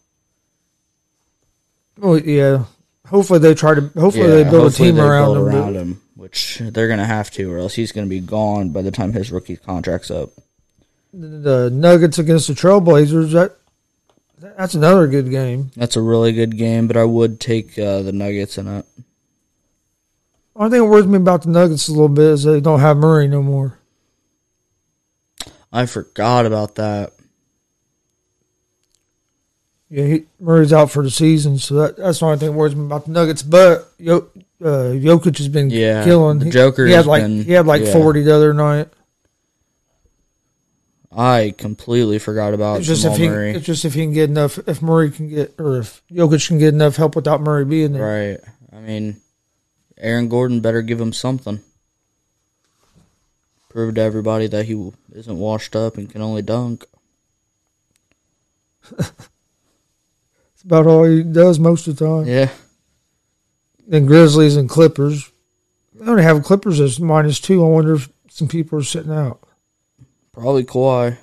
well, 1.97 2.19
yeah. 2.19 2.65
Hopefully 3.07 3.39
they 3.39 3.55
try 3.55 3.73
to. 3.75 3.81
Hopefully 3.99 4.27
Yeah, 4.27 4.35
they 4.35 4.43
build 4.43 4.63
hopefully 4.63 4.89
a 4.89 4.91
team 4.93 5.01
around 5.01 5.37
him. 5.37 5.43
around 5.47 5.75
him, 5.75 6.01
which 6.15 6.59
they're 6.61 6.87
gonna 6.87 7.05
have 7.05 7.31
to, 7.31 7.51
or 7.51 7.57
else 7.57 7.73
he's 7.73 7.91
gonna 7.91 8.07
be 8.07 8.19
gone 8.19 8.69
by 8.69 8.81
the 8.83 8.91
time 8.91 9.13
his 9.13 9.31
rookie 9.31 9.55
contract's 9.57 10.11
up. 10.11 10.29
The 11.11 11.69
Nuggets 11.73 12.19
against 12.19 12.47
the 12.47 12.53
Trailblazers. 12.53 13.31
That 13.31 13.57
that's 14.57 14.73
another 14.73 15.07
good 15.07 15.29
game. 15.29 15.71
That's 15.75 15.95
a 15.95 16.01
really 16.01 16.31
good 16.31 16.57
game, 16.57 16.87
but 16.87 16.97
I 16.97 17.03
would 17.03 17.39
take 17.39 17.77
uh, 17.77 18.01
the 18.01 18.11
Nuggets 18.11 18.57
in 18.57 18.67
it. 18.67 18.85
Only 20.55 20.71
thing 20.71 20.79
that 20.81 20.85
worries 20.89 21.05
me 21.07 21.17
about 21.17 21.43
the 21.43 21.49
Nuggets 21.49 21.87
a 21.87 21.91
little 21.91 22.09
bit 22.09 22.25
is 22.25 22.43
they 22.43 22.59
don't 22.61 22.79
have 22.81 22.97
Murray 22.97 23.27
no 23.27 23.41
more. 23.41 23.79
I 25.71 25.85
forgot 25.85 26.45
about 26.45 26.75
that. 26.75 27.13
Yeah, 29.89 30.05
he, 30.05 30.25
Murray's 30.39 30.71
out 30.73 30.89
for 30.91 31.03
the 31.03 31.11
season, 31.11 31.57
so 31.57 31.75
that, 31.75 31.97
that's 31.97 32.19
the 32.19 32.25
only 32.25 32.37
thing 32.37 32.51
that 32.51 32.57
worries 32.57 32.75
me 32.75 32.85
about 32.85 33.05
the 33.05 33.11
Nuggets. 33.11 33.43
But 33.43 33.91
Yo, 33.97 34.17
uh, 34.61 34.93
Jokic 34.95 35.37
has 35.37 35.49
been 35.49 35.69
Yeah, 35.69 36.03
killing. 36.05 36.39
the 36.39 36.45
He- 36.45 36.51
Joker 36.51 36.85
He, 36.85 36.91
had 36.93 36.97
has 36.99 37.07
like 37.07 37.23
been- 37.23 37.43
he 37.43 37.51
had 37.51 37.65
like 37.67 37.83
yeah. 37.83 37.93
forty 37.93 38.21
the 38.23 38.33
other 38.35 38.53
night. 38.53 38.89
I 41.11 41.53
completely 41.57 42.19
forgot 42.19 42.53
about 42.53 42.79
It's 42.79 42.87
just 42.87 43.01
Jamal 43.01 43.15
if 43.15 43.21
he, 43.21 43.27
Murray. 43.29 43.51
it's 43.51 43.65
just 43.65 43.83
if 43.83 43.93
he 43.93 44.01
can 44.01 44.13
get 44.13 44.29
enough, 44.29 44.57
if 44.67 44.81
Murray 44.81 45.11
can 45.11 45.27
get, 45.27 45.53
or 45.59 45.77
if 45.79 46.01
Jokic 46.11 46.47
can 46.47 46.57
get 46.57 46.73
enough 46.73 46.95
help 46.95 47.15
without 47.15 47.41
Murray 47.41 47.65
being 47.65 47.91
there. 47.93 48.31
Right. 48.31 48.39
I 48.71 48.79
mean, 48.81 49.19
Aaron 49.97 50.29
Gordon 50.29 50.61
better 50.61 50.81
give 50.81 51.01
him 51.01 51.11
something. 51.11 51.61
Prove 53.69 53.95
to 53.95 54.01
everybody 54.01 54.47
that 54.47 54.65
he 54.65 54.91
isn't 55.13 55.37
washed 55.37 55.75
up 55.75 55.97
and 55.97 56.09
can 56.09 56.21
only 56.21 56.41
dunk. 56.41 56.85
It's 60.61 60.67
about 60.67 60.85
all 60.85 61.05
he 61.05 61.23
does 61.23 61.57
most 61.57 61.87
of 61.87 61.97
the 61.97 62.05
time. 62.05 62.27
Yeah. 62.27 62.49
Then 63.87 64.05
Grizzlies 64.05 64.55
and 64.57 64.69
Clippers. 64.69 65.31
They 65.95 66.05
only 66.05 66.21
have 66.21 66.43
Clippers 66.43 66.79
as 66.79 66.99
minus 66.99 67.39
two. 67.39 67.65
I 67.65 67.67
wonder 67.67 67.95
if 67.95 68.09
some 68.29 68.47
people 68.47 68.77
are 68.77 68.83
sitting 68.83 69.11
out. 69.11 69.41
Probably 70.33 70.63
Kawhi. 70.63 71.17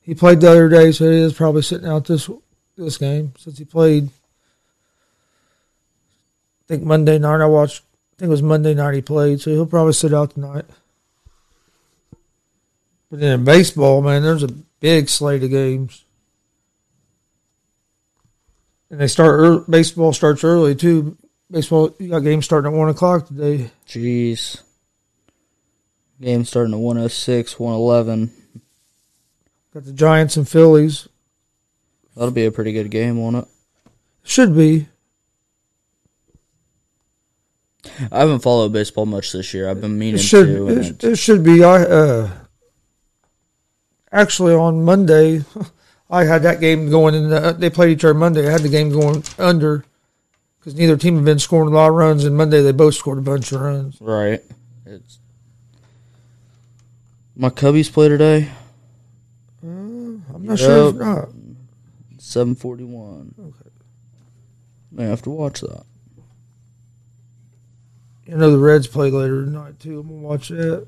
He 0.00 0.14
played 0.14 0.40
the 0.40 0.50
other 0.50 0.68
day, 0.68 0.90
so 0.92 1.10
he 1.10 1.18
is 1.18 1.32
probably 1.32 1.62
sitting 1.62 1.88
out 1.88 2.06
this 2.06 2.28
this 2.76 2.98
game 2.98 3.32
since 3.38 3.58
he 3.58 3.64
played. 3.64 4.08
I 4.08 4.10
think 6.66 6.82
Monday 6.82 7.18
night 7.18 7.40
I 7.40 7.46
watched. 7.46 7.82
I 7.82 8.18
think 8.18 8.28
it 8.28 8.30
was 8.30 8.42
Monday 8.42 8.74
night 8.74 8.94
he 8.94 9.02
played, 9.02 9.40
so 9.40 9.50
he'll 9.50 9.66
probably 9.66 9.92
sit 9.92 10.12
out 10.12 10.32
tonight. 10.32 10.64
But 13.10 13.20
then 13.20 13.40
in 13.40 13.44
baseball, 13.44 14.02
man, 14.02 14.22
there's 14.22 14.42
a 14.42 14.48
big 14.48 15.08
slate 15.08 15.44
of 15.44 15.50
games, 15.50 16.04
and 18.90 18.98
they 18.98 19.06
start. 19.06 19.38
Early, 19.38 19.64
baseball 19.68 20.12
starts 20.12 20.42
early 20.42 20.74
too. 20.74 21.16
Baseball, 21.48 21.94
you 22.00 22.08
got 22.08 22.20
games 22.20 22.46
starting 22.46 22.72
at 22.72 22.76
one 22.76 22.88
o'clock 22.88 23.28
today. 23.28 23.70
Jeez. 23.86 24.62
Game 26.22 26.44
starting 26.44 26.72
at 26.72 26.78
106, 26.80 27.58
111. 27.58 28.32
Got 29.74 29.84
the 29.84 29.92
Giants 29.92 30.36
and 30.36 30.48
Phillies. 30.48 31.08
That'll 32.14 32.30
be 32.30 32.44
a 32.46 32.52
pretty 32.52 32.72
good 32.72 32.90
game, 32.90 33.18
won't 33.18 33.36
it? 33.36 33.44
Should 34.22 34.54
be. 34.54 34.86
I 38.12 38.20
haven't 38.20 38.40
followed 38.40 38.72
baseball 38.72 39.06
much 39.06 39.32
this 39.32 39.52
year. 39.52 39.68
I've 39.68 39.80
been 39.80 39.98
meaning 39.98 40.14
It 40.16 40.18
should. 40.22 40.46
to. 40.46 40.68
It, 40.68 40.78
it- 40.78 41.04
it 41.04 41.16
should 41.16 41.42
be. 41.42 41.64
I 41.64 41.82
uh, 41.82 42.30
actually 44.12 44.54
on 44.54 44.84
Monday, 44.84 45.44
I 46.10 46.24
had 46.24 46.42
that 46.44 46.60
game 46.60 46.88
going 46.90 47.14
and 47.16 47.32
The, 47.32 47.56
they 47.58 47.70
played 47.70 47.90
each 47.90 48.04
other 48.04 48.14
Monday. 48.14 48.46
I 48.46 48.52
had 48.52 48.60
the 48.62 48.68
game 48.68 48.90
going 48.90 49.24
under 49.38 49.84
because 50.60 50.76
neither 50.76 50.96
team 50.96 51.16
had 51.16 51.24
been 51.24 51.38
scoring 51.40 51.72
a 51.72 51.76
lot 51.76 51.88
of 51.88 51.94
runs, 51.96 52.24
and 52.24 52.36
Monday 52.36 52.62
they 52.62 52.70
both 52.72 52.94
scored 52.94 53.18
a 53.18 53.22
bunch 53.22 53.50
of 53.50 53.60
runs. 53.60 54.00
right. 54.00 54.40
It's 54.86 55.18
my 57.36 57.48
Cubbies 57.50 57.92
play 57.92 58.08
today. 58.08 58.50
Uh, 59.64 59.66
I'm 59.68 60.44
not 60.46 60.58
sure. 60.58 60.88
If 60.90 60.94
not. 60.96 61.28
Seven 62.18 62.54
forty 62.54 62.84
one. 62.84 63.34
Okay. 63.38 63.70
May 64.90 65.04
have 65.04 65.22
to 65.22 65.30
watch 65.30 65.60
that. 65.60 65.84
You 68.26 68.36
know 68.36 68.50
the 68.50 68.58
Reds 68.58 68.86
play 68.86 69.10
later 69.10 69.44
tonight 69.44 69.78
too. 69.80 70.00
I'm 70.00 70.08
gonna 70.08 70.20
watch 70.20 70.48
that. 70.48 70.86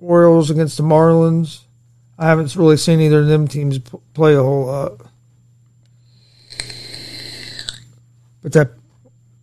Orioles 0.00 0.50
against 0.50 0.76
the 0.76 0.82
Marlins. 0.82 1.62
I 2.18 2.26
haven't 2.26 2.54
really 2.54 2.76
seen 2.76 3.00
either 3.00 3.20
of 3.20 3.26
them 3.26 3.48
teams 3.48 3.78
p- 3.78 3.98
play 4.12 4.34
a 4.34 4.42
whole 4.42 4.66
lot. 4.66 5.00
But 8.42 8.52
that 8.52 8.72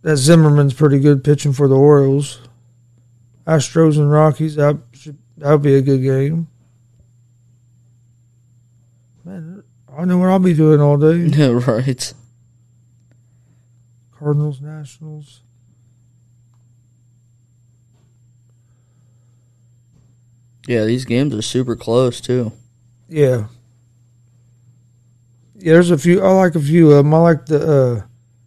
that 0.02 0.16
Zimmermann's 0.16 0.74
pretty 0.74 1.00
good 1.00 1.24
pitching 1.24 1.52
for 1.52 1.68
the 1.68 1.76
Orioles. 1.76 2.40
Astros 3.46 3.98
and 3.98 4.10
Rockies. 4.10 4.54
Should 4.54 4.84
that 5.38 5.50
would 5.50 5.62
be 5.62 5.74
a 5.76 5.82
good 5.82 6.02
game. 6.02 6.48
Man, 9.24 9.62
I 9.96 10.04
know 10.04 10.18
what 10.18 10.28
I'll 10.30 10.38
be 10.38 10.54
doing 10.54 10.80
all 10.80 10.96
day. 10.96 11.16
Yeah, 11.36 11.60
right. 11.66 12.14
Cardinals, 14.12 14.60
Nationals. 14.60 15.42
Yeah, 20.66 20.84
these 20.84 21.04
games 21.04 21.34
are 21.34 21.42
super 21.42 21.74
close 21.74 22.20
too. 22.20 22.52
Yeah. 23.08 23.46
Yeah, 25.56 25.74
there's 25.74 25.90
a 25.90 25.98
few. 25.98 26.22
I 26.22 26.30
like 26.32 26.54
a 26.54 26.60
few 26.60 26.90
of 26.90 26.98
them. 26.98 27.14
I 27.14 27.18
like 27.18 27.46
the 27.46 27.72
uh, 27.72 28.02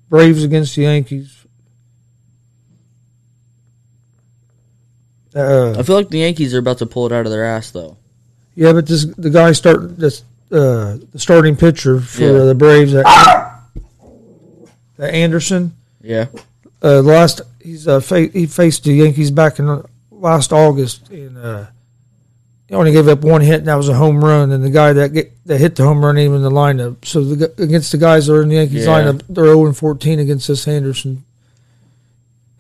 Braves 0.10 0.44
against 0.44 0.76
the 0.76 0.84
Yankees. 0.84 1.45
I 5.36 5.40
Uh, 5.40 5.84
feel 5.84 5.96
like 5.98 6.10
the 6.10 6.20
Yankees 6.20 6.54
are 6.54 6.60
about 6.60 6.78
to 6.80 6.86
pull 6.86 7.06
it 7.06 7.12
out 7.12 7.26
of 7.26 7.32
their 7.32 7.44
ass 7.46 7.72
though. 7.72 7.98
yeah, 8.56 8.72
but 8.74 8.88
this 8.88 9.06
the 9.06 9.30
guy 9.30 9.52
start 9.52 9.98
this 10.00 10.24
uh, 10.52 10.98
the 11.12 11.20
starting 11.20 11.56
pitcher 11.58 12.00
for 12.00 12.22
Yeah. 12.24 12.32
the 12.46 12.56
Braves. 12.56 12.94
That, 12.94 13.60
that 14.98 15.14
Anderson. 15.14 15.74
Yeah. 16.02 16.28
Uh, 16.84 17.02
last 17.02 17.42
he's 17.62 17.88
uh, 17.88 18.00
fa- 18.00 18.28
he 18.32 18.46
faced 18.46 18.84
the 18.84 18.94
Yankees 18.94 19.32
back 19.32 19.60
in 19.60 19.68
uh, 19.68 19.82
last 20.12 20.54
August, 20.54 21.10
and 21.10 21.38
uh, 21.38 21.66
he 22.70 22.76
only 22.76 22.92
gave 22.92 23.08
up 23.08 23.22
one 23.22 23.42
hit, 23.42 23.60
and 23.60 23.68
that 23.68 23.76
was 23.76 23.90
a 23.90 23.94
home 23.96 24.24
run. 24.24 24.52
And 24.52 24.64
the 24.64 24.70
guy 24.70 24.94
that 24.94 25.14
get, 25.14 25.32
that 25.48 25.58
hit 25.60 25.76
the 25.76 25.84
home 25.84 26.04
run, 26.06 26.18
even 26.18 26.38
in 26.38 26.44
the 26.44 26.52
lineup. 26.52 27.04
So 27.04 27.24
the, 27.24 27.52
against 27.62 27.92
the 27.92 27.98
guys 27.98 28.28
that 28.28 28.34
are 28.36 28.44
in 28.44 28.50
the 28.50 28.56
Yankees 28.56 28.86
Yeah. 28.86 29.02
lineup, 29.02 29.22
they're 29.28 29.46
zero 29.46 29.66
and 29.66 29.76
fourteen 29.76 30.20
against 30.20 30.48
this 30.48 30.68
Anderson. 30.68 31.24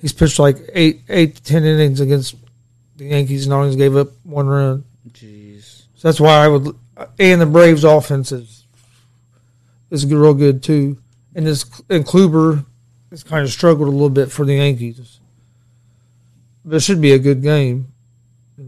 He's 0.01 0.13
pitched 0.13 0.39
like 0.39 0.57
eight 0.73 1.01
eight 1.07 1.35
to 1.37 1.43
ten 1.43 1.63
innings 1.63 1.99
against 2.01 2.35
the 2.95 3.05
Yankees, 3.05 3.45
and 3.45 3.53
only 3.53 3.75
gave 3.75 3.95
up 3.95 4.09
one 4.23 4.47
run. 4.47 4.85
Jeez. 5.09 5.83
So 5.95 6.07
that's 6.07 6.19
why 6.19 6.43
I 6.43 6.47
would. 6.47 6.75
And 7.19 7.41
the 7.41 7.45
Braves' 7.45 7.83
offense 7.83 8.31
is 8.31 8.65
is 9.91 10.05
real 10.05 10.33
good 10.33 10.63
too. 10.63 10.97
And 11.33 11.45
this 11.45 11.63
and 11.89 12.05
Kluber 12.05 12.65
has 13.09 13.23
kind 13.23 13.43
of 13.43 13.51
struggled 13.51 13.87
a 13.87 13.91
little 13.91 14.09
bit 14.09 14.31
for 14.31 14.45
the 14.45 14.55
Yankees. 14.55 15.19
But 16.63 16.77
it 16.77 16.79
should 16.81 17.01
be 17.01 17.11
a 17.11 17.19
good 17.19 17.41
game. 17.41 17.91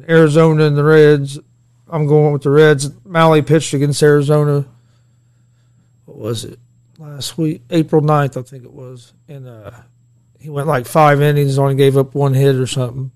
Arizona 0.08 0.66
and 0.66 0.78
the 0.78 0.84
Reds. 0.84 1.40
I'm 1.90 2.06
going 2.06 2.34
with 2.34 2.44
the 2.44 2.50
Reds. 2.50 2.90
Mahle 3.06 3.46
pitched 3.46 3.74
against 3.74 4.04
Arizona. 4.04 4.66
What 6.06 6.18
was 6.18 6.44
it? 6.44 6.60
Last 7.00 7.38
week, 7.38 7.62
April 7.70 8.02
9th, 8.02 8.38
I 8.38 8.42
think 8.42 8.66
it 8.66 8.74
was. 8.74 9.14
And 9.28 9.48
uh, 9.48 9.72
he 10.40 10.50
went 10.50 10.68
like 10.68 10.86
five 10.86 11.22
innings, 11.22 11.58
and 11.58 11.64
only 11.64 11.76
gave 11.76 11.98
up 11.98 12.14
one 12.14 12.34
hit 12.34 12.56
or 12.56 12.68
something. 12.68 13.12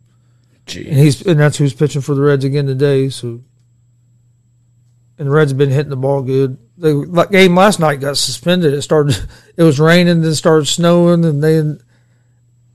And 0.67 0.97
he's 0.97 1.25
and 1.25 1.39
that's 1.39 1.57
who's 1.57 1.73
pitching 1.73 2.01
for 2.01 2.15
the 2.15 2.21
Reds 2.21 2.45
again 2.45 2.65
today. 2.67 3.09
So, 3.09 3.41
and 5.17 5.27
the 5.27 5.31
Reds 5.31 5.51
have 5.51 5.57
been 5.57 5.69
hitting 5.69 5.89
the 5.89 5.95
ball 5.95 6.21
good. 6.21 6.57
The 6.77 6.93
la- 6.93 7.25
game 7.25 7.55
last 7.55 7.79
night 7.79 7.99
got 7.99 8.17
suspended. 8.17 8.73
It 8.73 8.81
started. 8.81 9.17
It 9.57 9.63
was 9.63 9.79
raining, 9.79 10.21
then 10.21 10.33
started 10.33 10.65
snowing, 10.65 11.23
and 11.25 11.43
they 11.43 11.61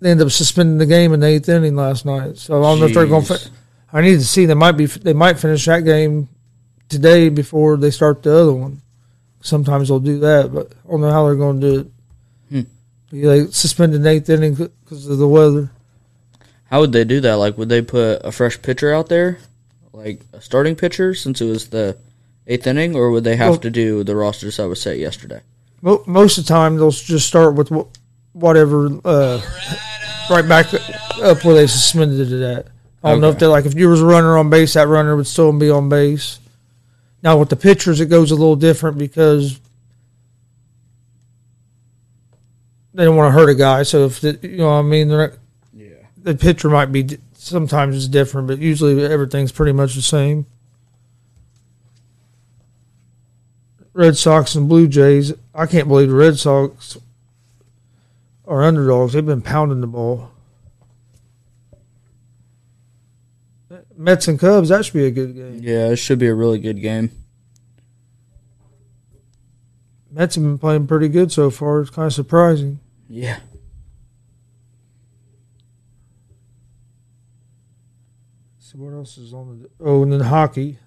they 0.01 0.11
ended 0.11 0.27
up 0.27 0.33
suspending 0.33 0.79
the 0.79 0.87
game 0.87 1.13
in 1.13 1.21
the 1.21 1.27
eighth 1.27 1.49
inning 1.49 1.75
last 1.75 2.05
night. 2.05 2.37
So 2.37 2.63
I 2.63 2.67
don't 2.71 2.81
know 2.81 2.87
if 2.87 2.95
they're 2.95 3.07
going. 3.07 3.25
to 3.25 3.33
Jeez. 3.33 3.51
I 3.93 4.03
need 4.03 4.17
to 4.17 4.25
see. 4.25 4.47
They 4.47 4.55
might 4.55 4.73
be. 4.73 4.87
They 4.87 5.15
might 5.15 5.39
finish 5.39 5.65
that 5.65 5.81
game 5.81 6.29
today 6.89 7.29
before 7.29 7.77
they 7.77 7.91
start 7.91 8.23
the 8.23 8.37
other 8.37 8.53
one. 8.53 8.83
Sometimes 9.41 9.89
they'll 9.89 10.01
do 10.01 10.21
that, 10.21 10.53
but 10.53 10.73
I 10.85 10.91
don't 10.91 11.01
know 11.01 11.11
how 11.11 11.27
they're 11.27 11.35
going 11.35 11.61
to 11.61 11.71
do 11.71 11.81
it. 11.81 11.87
Hmm. 12.51 13.21
They 13.21 13.47
suspended 13.47 14.03
the 14.03 14.11
eighth 14.11 14.29
inning 14.29 14.55
because 14.55 15.07
of 15.07 15.19
the 15.19 15.29
weather. 15.29 15.71
How 16.71 16.81
would 16.81 16.93
they 16.93 17.05
do 17.05 17.21
that? 17.21 17.35
Like, 17.35 17.57
would 17.59 17.69
they 17.69 17.83
put 17.83 18.21
a 18.25 18.33
fresh 18.33 18.61
pitcher 18.61 18.93
out 18.93 19.09
there, 19.09 19.39
like 19.93 20.21
a 20.33 20.41
starting 20.41 20.75
pitcher, 20.77 21.15
since 21.15 21.41
it 21.41 21.47
was 21.47 21.69
the 21.69 21.97
eighth 22.47 22.67
inning, 22.67 22.95
or 22.97 23.11
would 23.11 23.25
they 23.25 23.37
have 23.37 23.51
Well- 23.51 23.59
to 23.59 23.71
do 23.71 24.03
the 24.05 24.17
rosters 24.17 24.57
that 24.57 24.69
was 24.69 24.81
set 24.81 24.99
yesterday? 24.99 25.41
Mo- 25.83 26.03
Most 26.07 26.39
of 26.39 26.45
the 26.45 26.49
time, 26.49 26.77
they'll 26.77 26.91
just 26.91 27.27
start 27.27 27.55
with 27.55 27.71
whatever 28.33 28.89
uh, 29.05 29.41
right 30.31 30.47
back 30.49 30.67
up 31.23 31.45
where 31.45 31.55
they 31.55 31.67
suspended 31.67 32.33
it 32.33 32.43
at. 32.43 32.67
I 33.05 33.11
don't 33.13 33.21
know 33.21 33.29
if 33.31 33.39
they're 33.39 33.49
like 33.49 33.67
if 33.67 33.75
you 33.75 33.89
was 33.89 34.01
a 34.03 34.07
runner 34.07 34.37
on 34.37 34.51
base, 34.51 34.73
that 34.73 34.89
runner 34.89 35.15
would 35.15 35.29
still 35.29 35.53
be 35.53 35.71
on 35.71 35.89
base. 35.89 36.41
Now 37.23 37.39
with 37.39 37.51
the 37.51 37.57
pitchers, 37.57 38.01
it 38.01 38.07
goes 38.07 38.33
a 38.33 38.35
little 38.35 38.57
different 38.57 38.99
because 38.99 39.61
they 42.95 43.05
don't 43.05 43.17
want 43.17 43.33
to 43.33 43.39
hurt 43.39 43.49
a 43.51 43.55
guy. 43.55 43.83
So 43.85 44.07
if 44.07 44.21
the, 44.21 44.39
you 44.43 44.57
know, 44.59 44.67
what 44.69 44.73
I 44.79 44.83
mean, 44.83 45.09
they're. 45.09 45.35
The 46.27 46.35
pitcher 46.35 46.69
might 46.69 46.91
be 46.91 47.19
sometimes 47.35 47.97
it's 47.97 48.09
different, 48.09 48.49
but 48.49 48.59
usually 48.59 49.03
everything's 49.05 49.53
pretty 49.53 49.73
much 49.73 49.95
the 49.95 50.03
same. 50.03 50.45
Red 53.93 54.17
Sox 54.17 54.57
and 54.57 54.69
Blue 54.69 54.89
Jays. 54.89 55.33
I 55.55 55.67
can't 55.67 55.87
believe 55.87 56.11
the 56.11 56.17
Red 56.17 56.37
Sox 56.37 56.99
are 58.45 58.65
underdogs. 58.65 59.13
They've 59.13 59.25
been 59.25 59.41
pounding 59.41 59.81
the 59.81 59.87
ball. 59.87 60.33
Mets 63.97 64.27
and 64.27 64.39
Cubs. 64.39 64.69
That 64.69 64.85
should 64.85 64.95
be 64.95 65.07
a 65.07 65.11
good 65.13 65.35
game. 65.35 65.61
Yeah, 65.63 65.91
it 65.91 65.97
should 65.97 66.19
be 66.19 66.27
a 66.27 66.35
really 66.35 66.59
good 66.59 66.83
game. 66.83 67.13
Mets 70.11 70.35
have 70.35 70.43
been 70.43 70.59
playing 70.59 70.89
pretty 70.89 71.09
good 71.09 71.31
so 71.31 71.51
far. 71.51 71.83
It's 71.83 71.91
kind 71.91 72.07
of 72.07 72.13
surprising. 72.13 72.81
Yeah. 73.09 73.39
So 78.66 78.66
what 78.77 78.93
else 78.93 79.17
is 79.19 79.33
on 79.33 79.61
the? 79.63 79.71
Oh, 79.85 80.03
and 80.03 80.13
then 80.13 80.21
hockey. 80.21 80.79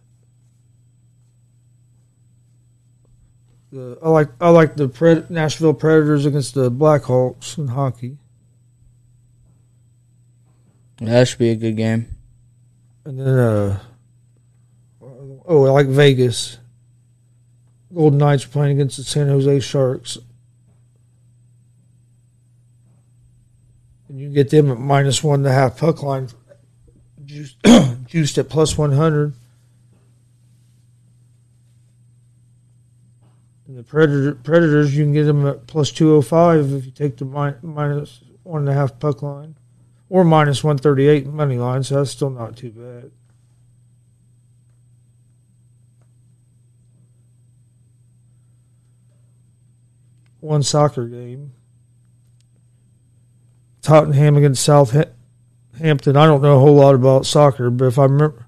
The 3.71 3.97
I 4.01 4.09
like 4.09 4.29
I 4.41 4.49
like 4.49 4.75
the 4.75 4.87
Pred, 4.89 5.29
Nashville 5.29 5.73
Predators 5.73 6.25
against 6.25 6.53
the 6.55 6.71
Blackhawks 6.71 7.57
in 7.57 7.67
hockey, 7.69 8.17
That 11.01 11.27
should 11.27 11.39
be 11.39 11.49
a 11.51 11.55
good 11.55 11.77
game. 11.77 12.07
and 13.05 13.19
then 13.19 13.27
uh 13.27 13.79
oh 15.01 15.65
I 15.65 15.69
like 15.71 15.87
Vegas. 15.87 16.57
Golden 17.93 18.19
Knights 18.19 18.45
playing 18.45 18.77
against 18.77 18.97
the 18.97 19.03
San 19.03 19.27
Jose 19.27 19.59
Sharks, 19.61 20.17
and 24.07 24.19
you 24.19 24.27
can 24.27 24.33
get 24.35 24.51
them 24.51 24.71
at 24.71 24.77
minus 24.77 25.23
one 25.23 25.39
and 25.39 25.47
a 25.47 25.51
half 25.51 25.77
puck 25.79 26.03
line, 26.03 26.27
juiced, 27.29 27.57
juiced 28.07 28.37
at 28.37 28.49
plus 28.49 28.77
one 28.77 28.91
hundred. 28.91 29.33
And 33.67 33.77
the 33.77 33.83
Predator, 33.83 34.33
Predators, 34.33 34.95
you 34.97 35.03
can 35.03 35.13
get 35.13 35.25
them 35.25 35.45
at 35.45 35.67
plus 35.67 35.91
205 35.91 36.73
if 36.73 36.85
you 36.85 36.91
take 36.91 37.17
the 37.17 37.25
mi- 37.25 37.53
minus 37.61 38.21
one 38.41 38.61
and 38.61 38.69
a 38.69 38.73
half 38.73 38.97
puck 38.99 39.21
line 39.21 39.55
or 40.09 40.23
minus 40.23 40.63
138 40.63 41.27
money 41.27 41.57
line, 41.57 41.83
so 41.83 41.97
that's 41.97 42.09
still 42.09 42.31
not 42.31 42.57
too 42.57 42.71
bad. 42.71 43.11
One 50.39 50.63
soccer 50.63 51.05
game. 51.05 51.53
Tottenham 53.83 54.35
against 54.35 54.65
Southampton. 55.79 56.17
I 56.17 56.25
don't 56.25 56.41
know 56.41 56.57
a 56.57 56.59
whole 56.59 56.75
lot 56.75 56.93
about 56.93 57.25
soccer, 57.25 57.69
but 57.69 57.85
if 57.85 57.97
I 57.97 58.03
remember, 58.03 58.45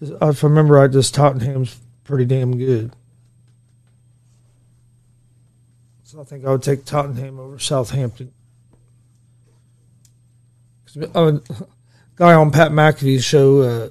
if 0.00 0.44
I 0.44 0.46
remember 0.46 0.74
right, 0.74 0.90
this 0.90 1.10
Tottenham's 1.10 1.78
pretty 2.04 2.24
damn 2.24 2.56
good. 2.56 2.94
So 6.04 6.20
I 6.20 6.24
think 6.24 6.44
I 6.44 6.50
would 6.50 6.62
take 6.62 6.84
Tottenham 6.84 7.40
over 7.40 7.58
Southampton. 7.58 8.32
uh, 11.14 11.32
guy 12.16 12.34
on 12.34 12.52
Pat 12.52 12.70
McAfee's 12.70 13.24
show, 13.24 13.62
uh, 13.62 13.88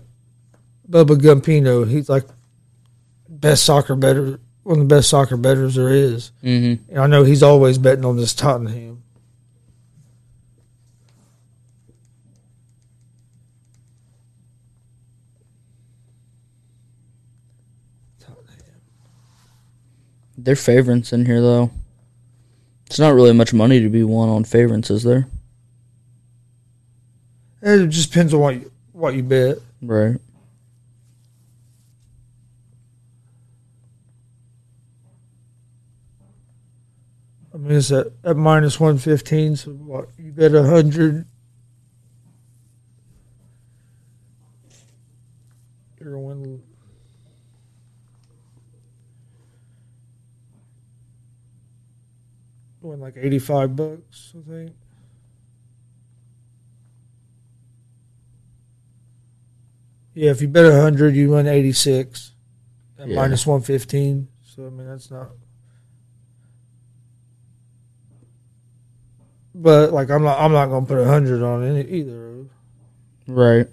Bubba 0.90 1.20
Gumpino, 1.20 1.90
he's 1.90 2.08
like 2.08 2.24
best 3.28 3.66
soccer 3.66 3.96
better, 3.96 4.40
one 4.64 4.80
of 4.80 4.88
the 4.88 4.96
best 4.96 5.10
soccer 5.10 5.36
betters 5.36 5.76
there 5.76 5.90
is. 5.90 6.32
Mm-hmm. 6.42 6.90
And 6.92 7.00
I 7.00 7.08
know 7.08 7.24
he's 7.24 7.44
always 7.44 7.78
betting 7.78 8.06
on 8.06 8.16
this 8.16 8.34
Tottenham. 8.34 9.04
They're 20.38 20.56
favorites 20.56 21.14
in 21.14 21.26
here, 21.26 21.42
though. 21.42 21.72
It's 22.88 23.00
not 23.00 23.14
really 23.14 23.34
much 23.34 23.54
money 23.54 23.80
to 23.80 23.90
be 23.90 24.04
won 24.04 24.30
on 24.30 24.44
favorites, 24.44 24.90
is 24.90 25.04
there? 25.04 25.28
It 27.62 27.88
just 27.88 28.12
depends 28.12 28.34
on 28.34 28.40
what 28.40 28.56
you, 28.56 28.72
what 28.92 29.14
you 29.16 29.24
bet. 29.24 29.60
Right. 29.82 30.18
I 37.54 37.58
mean, 37.58 37.72
it's 37.78 37.92
at, 37.92 38.08
at 38.24 38.38
minus 38.38 38.80
115, 38.80 39.56
so 39.56 39.72
what, 39.72 40.10
you 40.18 40.32
bet 40.32 40.52
100. 40.52 41.26
You're 46.00 46.12
going 46.14 46.22
to 46.22 46.40
win. 46.40 46.64
Like 53.00 53.16
85 53.18 53.76
bucks, 53.76 54.34
I 54.38 54.50
think. 54.50 54.72
Yeah, 60.14 60.32
if 60.32 60.42
you 60.42 60.48
bet 60.48 60.66
100, 60.66 61.16
you 61.16 61.30
win 61.30 61.48
86 61.48 62.34
at 63.00 63.08
Yeah. 63.08 63.16
minus 63.16 63.48
115. 63.48 64.28
So, 64.44 64.68
I 64.68 64.70
mean, 64.70 64.88
that's 64.88 65.10
not. 65.10 65.30
But 69.54 69.92
like 69.92 70.10
I'm 70.10 70.24
not 70.24 70.40
I'm 70.40 70.54
not 70.54 70.68
gonna 70.68 70.86
put 70.86 70.98
a 70.98 71.06
hundred 71.06 71.44
on 71.44 71.64
it 71.64 71.90
either. 71.90 72.46
Right. 73.28 73.68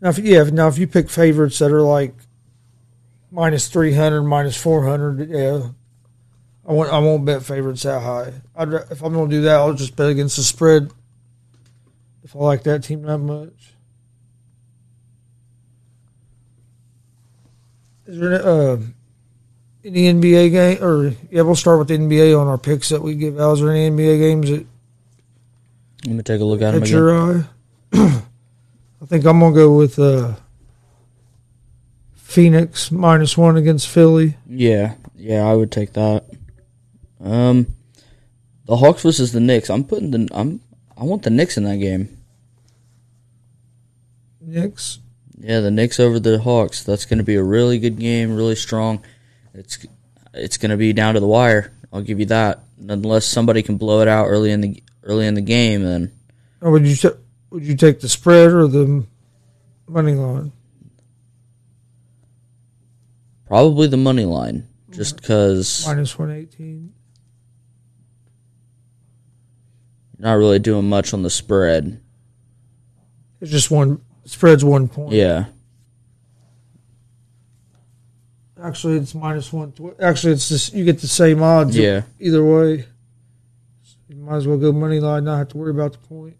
Now 0.00 0.08
if 0.08 0.18
yeah 0.18 0.44
now 0.44 0.68
if 0.68 0.78
you 0.78 0.86
pick 0.86 1.10
favorites 1.10 1.58
that 1.58 1.70
are 1.72 1.82
like 1.82 2.14
minus 3.30 3.68
three 3.68 3.92
hundred, 3.92 4.22
minus 4.22 4.56
four 4.60 4.84
hundred, 4.84 5.28
yeah, 5.28 5.68
I 6.66 6.72
won't 6.72 6.92
I 6.92 6.98
won't 6.98 7.24
bet 7.24 7.42
favorites 7.42 7.82
that 7.82 8.00
high. 8.00 8.32
I'd, 8.56 8.72
if 8.72 9.02
I'm 9.02 9.14
gonna 9.14 9.30
do 9.30 9.42
that, 9.42 9.56
I'll 9.56 9.74
just 9.74 9.96
bet 9.96 10.10
against 10.10 10.36
the 10.36 10.42
spread. 10.42 10.90
If 12.22 12.36
I 12.36 12.40
like 12.40 12.62
that 12.64 12.84
team 12.84 13.02
that 13.02 13.18
much. 13.18 13.72
Is 18.06 18.18
there 18.18 18.46
uh, 18.46 18.78
any 19.84 20.12
NBA 20.12 20.50
game 20.50 20.82
or 20.82 21.14
yeah? 21.30 21.42
We'll 21.42 21.54
start 21.54 21.78
with 21.78 21.88
the 21.88 21.98
NBA 21.98 22.38
on 22.38 22.46
our 22.46 22.56
picks 22.56 22.88
that 22.88 23.02
we 23.02 23.14
give 23.14 23.38
out. 23.38 23.52
Is 23.52 23.60
there 23.60 23.70
any 23.70 23.90
NBA 23.90 24.18
games 24.18 24.50
that 24.50 24.66
Let 26.06 26.16
me 26.16 26.22
take 26.22 26.40
a 26.40 26.44
look 26.44 26.62
at 26.62 26.72
them 26.72 26.82
again. 26.82 26.94
your 26.94 27.14
eye? 27.14 27.44
I 27.92 29.06
think 29.06 29.26
I'm 29.26 29.40
gonna 29.40 29.54
go 29.54 29.76
with 29.76 29.98
uh, 29.98 30.34
Phoenix 32.28 32.90
minus 32.92 33.38
one 33.38 33.56
against 33.56 33.88
Philly. 33.88 34.36
Yeah, 34.46 34.96
yeah, 35.16 35.46
I 35.46 35.54
would 35.54 35.72
take 35.72 35.94
that. 35.94 36.26
Um, 37.24 37.74
the 38.66 38.76
Hawks 38.76 39.02
versus 39.02 39.32
the 39.32 39.40
Knicks. 39.40 39.70
I'm 39.70 39.82
putting 39.82 40.10
the 40.10 40.28
I'm 40.32 40.60
I 40.94 41.04
want 41.04 41.22
the 41.22 41.30
Knicks 41.30 41.56
in 41.56 41.64
that 41.64 41.78
game. 41.78 42.18
Knicks. 44.42 44.98
Yeah, 45.38 45.60
the 45.60 45.70
Knicks 45.70 45.98
over 45.98 46.20
the 46.20 46.38
Hawks. 46.38 46.84
That's 46.84 47.06
going 47.06 47.16
to 47.16 47.24
be 47.24 47.36
a 47.36 47.42
really 47.42 47.78
good 47.78 47.98
game, 47.98 48.36
really 48.36 48.56
strong. 48.56 49.02
It's 49.54 49.86
it's 50.34 50.58
going 50.58 50.70
to 50.70 50.76
be 50.76 50.92
down 50.92 51.14
to 51.14 51.20
the 51.20 51.26
wire. 51.26 51.72
I'll 51.94 52.02
give 52.02 52.20
you 52.20 52.26
that. 52.26 52.62
Unless 52.78 53.24
somebody 53.24 53.62
can 53.62 53.78
blow 53.78 54.02
it 54.02 54.08
out 54.08 54.26
early 54.26 54.50
in 54.50 54.60
the 54.60 54.82
early 55.02 55.26
in 55.26 55.32
the 55.32 55.40
game, 55.40 55.82
then 55.82 56.12
Or 56.60 56.72
would 56.72 56.86
you 56.86 56.94
ta- 56.94 57.16
would 57.48 57.64
you 57.64 57.74
take 57.74 58.00
the 58.00 58.08
spread 58.10 58.52
or 58.52 58.68
the 58.68 59.06
money 59.88 60.12
line? 60.12 60.52
Probably 63.48 63.88
the 63.88 63.96
money 63.96 64.24
line. 64.24 64.68
Just 64.90 65.16
because, 65.16 65.86
Minus 65.86 66.18
one 66.18 66.30
eighteen. 66.30 66.92
not 70.18 70.32
really 70.34 70.58
doing 70.58 70.88
much 70.88 71.12
on 71.12 71.22
the 71.22 71.30
spread. 71.30 72.00
It's 73.40 73.50
just 73.50 73.70
one 73.70 74.00
spreads 74.24 74.64
one 74.64 74.88
point. 74.88 75.12
Yeah. 75.12 75.46
Actually, 78.60 78.96
it's 78.96 79.14
minus 79.14 79.52
one. 79.52 79.70
tw- 79.72 79.94
Actually, 80.00 80.32
it's 80.32 80.48
just 80.48 80.72
you 80.72 80.84
get 80.84 81.00
the 81.00 81.06
same 81.06 81.42
odds. 81.42 81.76
Yeah. 81.76 82.02
Either 82.18 82.42
way, 82.44 82.86
you 84.08 84.16
might 84.16 84.36
as 84.36 84.46
well 84.48 84.58
go 84.58 84.72
money 84.72 84.98
line. 85.00 85.24
Not 85.24 85.36
have 85.38 85.48
to 85.48 85.58
worry 85.58 85.70
about 85.70 85.92
the 85.92 85.98
point. 85.98 86.36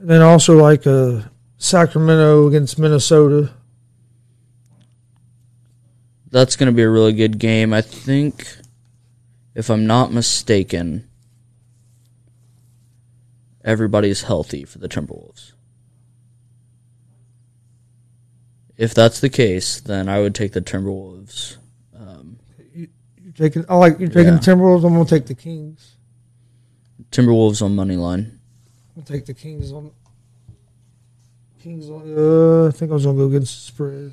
And 0.00 0.08
then 0.08 0.22
also 0.22 0.56
like 0.56 0.86
uh, 0.86 1.20
Sacramento 1.58 2.46
against 2.46 2.78
Minnesota. 2.78 3.52
That's 6.30 6.56
going 6.56 6.68
to 6.68 6.72
be 6.72 6.82
a 6.82 6.88
really 6.88 7.12
good 7.12 7.38
game. 7.38 7.72
I 7.74 7.80
think, 7.80 8.46
if 9.54 9.68
I'm 9.70 9.86
not 9.86 10.12
mistaken, 10.12 11.08
everybody's 13.64 14.22
healthy 14.22 14.64
for 14.64 14.78
the 14.78 14.88
Timberwolves. 14.88 15.52
If 18.76 18.94
that's 18.94 19.18
the 19.20 19.28
case, 19.30 19.80
then 19.80 20.08
I 20.08 20.20
would 20.20 20.34
take 20.34 20.52
the 20.52 20.60
Timberwolves. 20.60 21.56
Um, 21.98 22.38
You're 22.72 22.86
taking. 23.34 23.64
I 23.68 23.74
like 23.74 23.98
you're 23.98 24.08
taking 24.08 24.34
Yeah. 24.34 24.38
the 24.38 24.52
Timberwolves. 24.52 24.84
I'm 24.84 24.92
gonna 24.92 25.04
take 25.04 25.26
the 25.26 25.34
Kings. 25.34 25.96
Timberwolves 27.10 27.60
on 27.62 27.74
money 27.74 27.96
line. 27.96 28.38
I'll 28.96 29.02
take 29.02 29.26
the 29.26 29.34
Kings 29.34 29.72
on. 29.72 29.90
Kings. 31.58 31.90
Uh, 31.90 32.68
I 32.68 32.70
think 32.70 32.90
I 32.90 32.94
was 32.94 33.04
gonna 33.04 33.18
go 33.18 33.26
against 33.26 33.54
the 33.54 33.72
spread. 33.72 34.12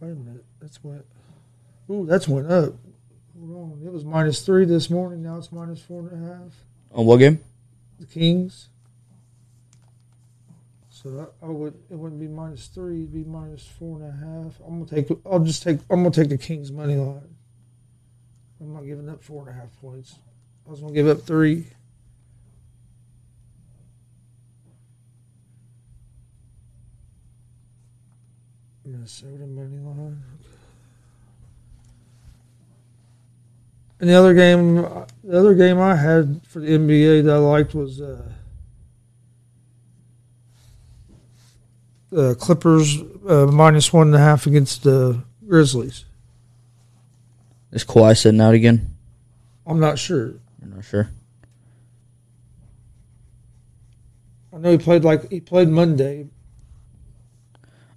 Wait 0.00 0.10
a 0.10 0.14
minute. 0.14 0.44
That's 0.60 0.82
what. 0.82 1.04
Ooh, 1.90 2.06
that's 2.06 2.26
went 2.26 2.50
up. 2.50 2.74
Hold 3.38 3.56
on. 3.56 3.82
It 3.84 3.92
was 3.92 4.04
minus 4.04 4.44
three 4.44 4.64
this 4.64 4.90
morning. 4.90 5.22
Now 5.22 5.38
it's 5.38 5.52
minus 5.52 5.80
four 5.80 6.00
and 6.08 6.24
a 6.24 6.28
half. 6.28 6.52
On 6.92 7.06
what 7.06 7.18
game? 7.18 7.40
The 7.98 8.06
Kings. 8.06 8.68
So 10.90 11.10
that, 11.10 11.32
I 11.42 11.46
would. 11.46 11.74
It 11.90 11.96
wouldn't 11.96 12.20
be 12.20 12.28
minus 12.28 12.66
three. 12.66 13.02
It'd 13.02 13.12
be 13.12 13.24
minus 13.24 13.66
four 13.66 14.00
and 14.00 14.08
a 14.08 14.12
half. 14.12 14.60
I'm 14.66 14.84
gonna 14.84 15.02
take. 15.02 15.18
I'll 15.24 15.40
just 15.40 15.62
take. 15.62 15.78
I'm 15.90 16.02
gonna 16.02 16.10
take 16.10 16.28
the 16.28 16.38
Kings 16.38 16.70
money 16.70 16.96
line. 16.96 17.36
I'm 18.62 18.74
not 18.74 18.86
giving 18.86 19.08
up 19.08 19.20
four 19.20 19.48
and 19.48 19.50
a 19.50 19.60
half 19.60 19.80
points. 19.80 20.14
I 20.66 20.70
was 20.70 20.80
gonna 20.80 20.92
give 20.92 21.08
up 21.08 21.22
three. 21.22 21.66
Minnesota 28.84 29.46
money 29.46 29.78
line. 29.78 30.22
And 33.98 34.10
the 34.10 34.14
other 34.14 34.34
game, 34.34 34.76
the 35.24 35.38
other 35.38 35.54
game 35.54 35.80
I 35.80 35.96
had 35.96 36.40
for 36.46 36.60
the 36.60 36.68
NBA 36.68 37.24
that 37.24 37.34
I 37.34 37.38
liked 37.38 37.74
was 37.74 38.00
uh, 38.00 38.22
the 42.10 42.36
Clippers 42.36 43.00
uh, 43.28 43.46
minus 43.46 43.92
one 43.92 44.08
and 44.08 44.16
a 44.16 44.20
half 44.20 44.46
against 44.46 44.84
the 44.84 45.22
Grizzlies. 45.48 46.04
Is 47.72 47.84
Kawhi 47.84 48.16
sitting 48.16 48.40
out 48.40 48.54
again? 48.54 48.94
I'm 49.66 49.80
not 49.80 49.98
sure. 49.98 50.34
I'm 50.62 50.74
not 50.74 50.84
sure. 50.84 51.10
I 54.52 54.58
know 54.58 54.72
he 54.72 54.78
played 54.78 55.04
like 55.04 55.30
he 55.30 55.40
played 55.40 55.68
Monday. 55.68 56.28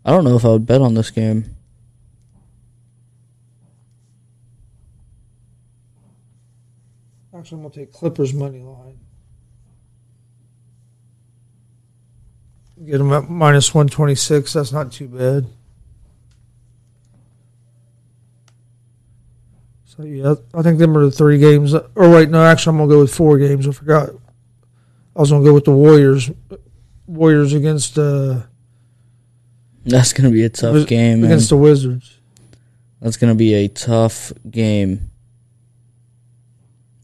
I 0.05 0.11
don't 0.11 0.23
know 0.23 0.35
if 0.35 0.45
I 0.45 0.49
would 0.49 0.65
bet 0.65 0.81
on 0.81 0.93
this 0.93 1.11
game. 1.11 1.55
Actually, 7.35 7.57
I'm 7.57 7.63
gonna 7.63 7.75
take 7.75 7.91
Clippers 7.91 8.33
money 8.33 8.61
line. 8.61 8.97
Get 12.85 12.99
them 12.99 13.11
at 13.11 13.29
minus 13.29 13.73
one 13.73 13.87
twenty 13.87 14.15
six. 14.15 14.53
That's 14.53 14.71
not 14.71 14.93
too 14.93 15.09
bad. 15.09 15.47
So 19.97 20.03
yeah, 20.03 20.35
I 20.53 20.61
think 20.61 20.77
them 20.79 20.97
are 20.97 21.05
the 21.05 21.11
three 21.11 21.37
games. 21.39 21.73
Or 21.73 22.09
wait, 22.09 22.29
no, 22.29 22.43
actually, 22.45 22.71
I'm 22.71 22.77
gonna 22.77 22.89
go 22.89 22.99
with 22.99 23.13
four 23.15 23.37
games. 23.37 23.67
I 23.67 23.71
forgot. 23.71 24.09
I 25.15 25.19
was 25.21 25.31
gonna 25.31 25.43
go 25.45 25.53
with 25.53 25.65
the 25.65 25.71
Warriors. 25.71 26.29
Warriors 27.07 27.53
against 27.53 27.97
uh, 27.99 28.41
That's 29.85 30.11
going 30.11 30.27
to 30.27 30.33
be 30.33 30.43
a 30.43 30.49
tough 30.49 30.73
Wiz- 30.73 30.85
game. 30.85 31.21
Man. 31.21 31.29
against 31.31 31.49
the 31.49 31.55
Wizards. 31.57 32.17
That's 32.99 33.15
going 33.15 33.31
to 33.31 33.37
be 33.37 33.53
a 33.53 33.67
tough 33.67 34.33
game. 34.49 35.11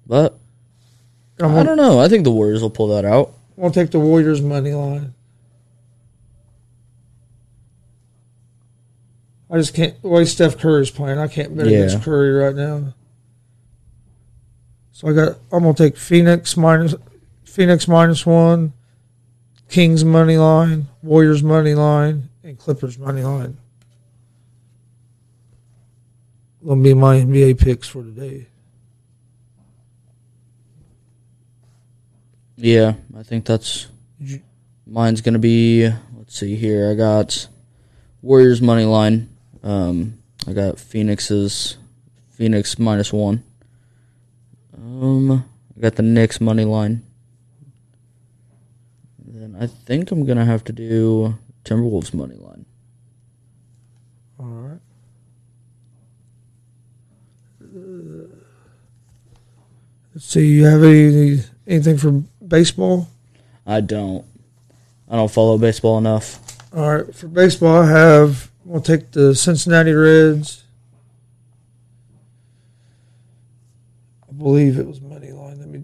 But 0.07 0.37
I'm 1.39 1.51
I 1.51 1.63
gonna, 1.63 1.63
don't 1.65 1.77
know. 1.77 1.99
I 1.99 2.09
think 2.09 2.23
the 2.23 2.31
Warriors 2.31 2.63
will 2.63 2.71
pull 2.71 2.87
that 2.87 3.05
out. 3.05 3.33
Gonna 3.59 3.71
take 3.71 3.91
the 3.91 3.99
Warriors 3.99 4.41
money 4.41 4.73
line. 4.73 5.13
I 9.51 9.57
just 9.57 9.73
can't. 9.73 10.01
The 10.01 10.07
way 10.07 10.23
Steph 10.25 10.57
Curry's 10.57 10.89
playing, 10.89 11.19
I 11.19 11.27
can't 11.27 11.55
bet 11.55 11.67
Yeah. 11.67 11.79
against 11.79 12.03
Curry 12.03 12.31
right 12.31 12.55
now. 12.55 12.93
So 14.93 15.09
I 15.09 15.13
got. 15.13 15.39
I'm 15.51 15.63
gonna 15.63 15.73
take 15.73 15.97
Phoenix 15.97 16.55
minus 16.55 16.95
Phoenix 17.43 17.87
minus 17.87 18.25
one, 18.25 18.71
Kings 19.67 20.05
money 20.05 20.37
line, 20.37 20.87
Warriors 21.03 21.43
money 21.43 21.73
line, 21.73 22.29
and 22.43 22.57
Clippers 22.57 22.97
money 22.97 23.23
line. 23.23 23.57
Gonna 26.65 26.81
be 26.81 26.93
my 26.93 27.17
NBA 27.17 27.55
picks 27.59 27.87
for 27.89 28.03
today. 28.03 28.47
Yeah, 32.55 32.93
I 33.17 33.23
think 33.23 33.45
that's 33.45 33.87
mine's 34.85 35.21
going 35.21 35.33
to 35.33 35.39
be. 35.39 35.89
Let's 36.15 36.37
see 36.37 36.55
here. 36.55 36.91
I 36.91 36.93
got 36.93 37.47
Warriors 38.21 38.61
money 38.61 38.85
line. 38.85 39.29
Um, 39.63 40.17
I 40.47 40.53
got 40.53 40.79
Phoenix's 40.79 41.77
Phoenix 42.29 42.79
minus 42.79 43.13
one. 43.13 43.43
Um, 44.75 45.45
I 45.77 45.79
got 45.79 45.95
the 45.95 46.03
Knicks 46.03 46.41
money 46.41 46.65
line. 46.65 47.03
Then 49.23 49.55
I 49.59 49.67
think 49.67 50.11
I'm 50.11 50.25
gonna 50.25 50.45
have 50.45 50.63
to 50.65 50.73
do 50.73 51.37
Timberwolves 51.63 52.13
money 52.13 52.35
line. 52.35 52.65
All 54.39 54.45
right. 54.45 54.79
Uh, 57.63 58.35
Let's 60.13 60.25
see. 60.25 60.45
You 60.47 60.65
have 60.65 60.83
any 60.83 61.41
anything 61.67 61.97
for 61.97 62.11
baseball? 62.45 63.07
I 63.65 63.81
don't. 63.81 64.25
I 65.09 65.15
don't 65.15 65.31
follow 65.31 65.57
baseball 65.57 65.97
enough. 65.97 66.39
All 66.75 66.97
right. 66.97 67.15
For 67.15 67.27
baseball, 67.27 67.83
I 67.83 67.89
have. 67.89 68.50
We'll 68.63 68.81
take 68.81 69.11
the 69.11 69.35
Cincinnati 69.35 69.91
Reds. 69.91 70.63
I 74.29 74.33
believe 74.33 74.77
it 74.77 74.87
was 74.87 75.01
money 75.01 75.31
line. 75.31 75.59
Let 75.59 75.67
me 75.67 75.83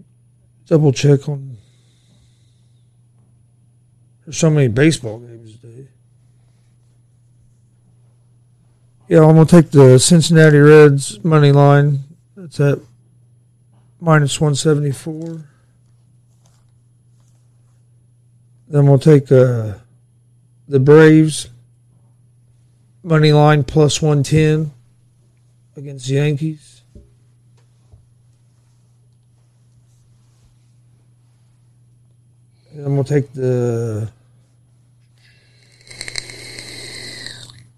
double 0.66 0.92
check 0.92 1.28
on. 1.28 1.56
There's 4.24 4.38
so 4.38 4.50
many 4.50 4.68
baseball 4.68 5.18
games 5.18 5.58
today. 5.58 5.88
Yeah, 9.08 9.20
I'm 9.24 9.34
gonna 9.34 9.46
take 9.46 9.70
the 9.70 9.98
Cincinnati 9.98 10.58
Reds 10.58 11.22
money 11.24 11.50
line. 11.50 12.00
That's 12.36 12.60
at 12.60 12.78
minus 14.00 14.40
one 14.40 14.54
seventy 14.54 14.92
four. 14.92 15.44
Then 18.68 18.86
we'll 18.86 18.98
take 18.98 19.32
uh, 19.32 19.74
the 20.68 20.78
Braves 20.78 21.48
money 23.08 23.32
line 23.32 23.64
plus 23.64 24.02
one 24.02 24.22
ten 24.22 24.70
against 25.76 26.06
the 26.06 26.14
Yankees. 26.14 26.82
And 32.72 32.86
I'm 32.86 32.94
going 32.94 33.04
to 33.04 33.14
take 33.14 33.32
the 33.32 34.10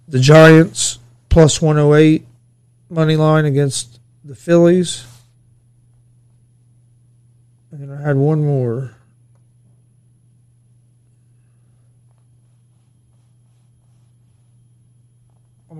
the 0.09 0.19
Giants 0.19 0.99
plus 1.29 1.63
108 1.63 2.27
money 2.91 3.15
line 3.15 3.45
against 3.45 4.01
the 4.25 4.35
Phillies. 4.35 5.07
And 7.71 7.93
I 7.93 8.03
had 8.03 8.17
one 8.17 8.45
more. 8.45 8.97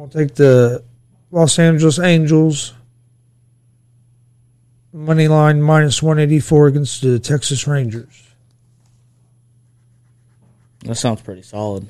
I'm 0.01 0.09
to 0.09 0.19
take 0.19 0.35
the 0.35 0.83
Los 1.31 1.59
Angeles 1.59 1.99
Angels 1.99 2.73
money 4.95 5.29
line 5.29 5.61
minus 5.61 6.03
184 6.03 6.69
against 6.69 7.03
the 7.03 7.19
Texas 7.19 7.67
Rangers. 7.67 8.29
That 10.85 10.95
sounds 10.95 11.21
pretty 11.21 11.43
solid. 11.43 11.87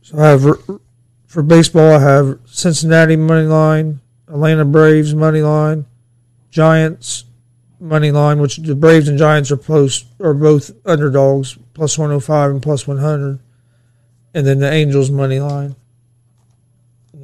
So 0.00 0.18
I 0.18 0.28
have 0.28 0.46
for 1.26 1.42
baseball. 1.42 1.96
I 1.96 2.00
have 2.00 2.38
Cincinnati 2.46 3.16
money 3.16 3.46
line, 3.46 4.00
Atlanta 4.26 4.64
Braves 4.64 5.14
money 5.14 5.42
line, 5.42 5.84
Giants 6.50 7.24
money 7.78 8.10
line, 8.10 8.40
which 8.40 8.56
the 8.56 8.74
Braves 8.74 9.08
and 9.08 9.18
Giants 9.18 9.50
are 9.50 9.58
close 9.58 10.06
are 10.20 10.32
both 10.32 10.70
underdogs, 10.86 11.58
105 11.74 12.50
and 12.50 12.62
plus 12.62 12.88
one 12.88 12.96
hundred, 12.96 13.40
and 14.32 14.46
then 14.46 14.60
the 14.60 14.72
Angels 14.72 15.10
money 15.10 15.38
line. 15.38 15.76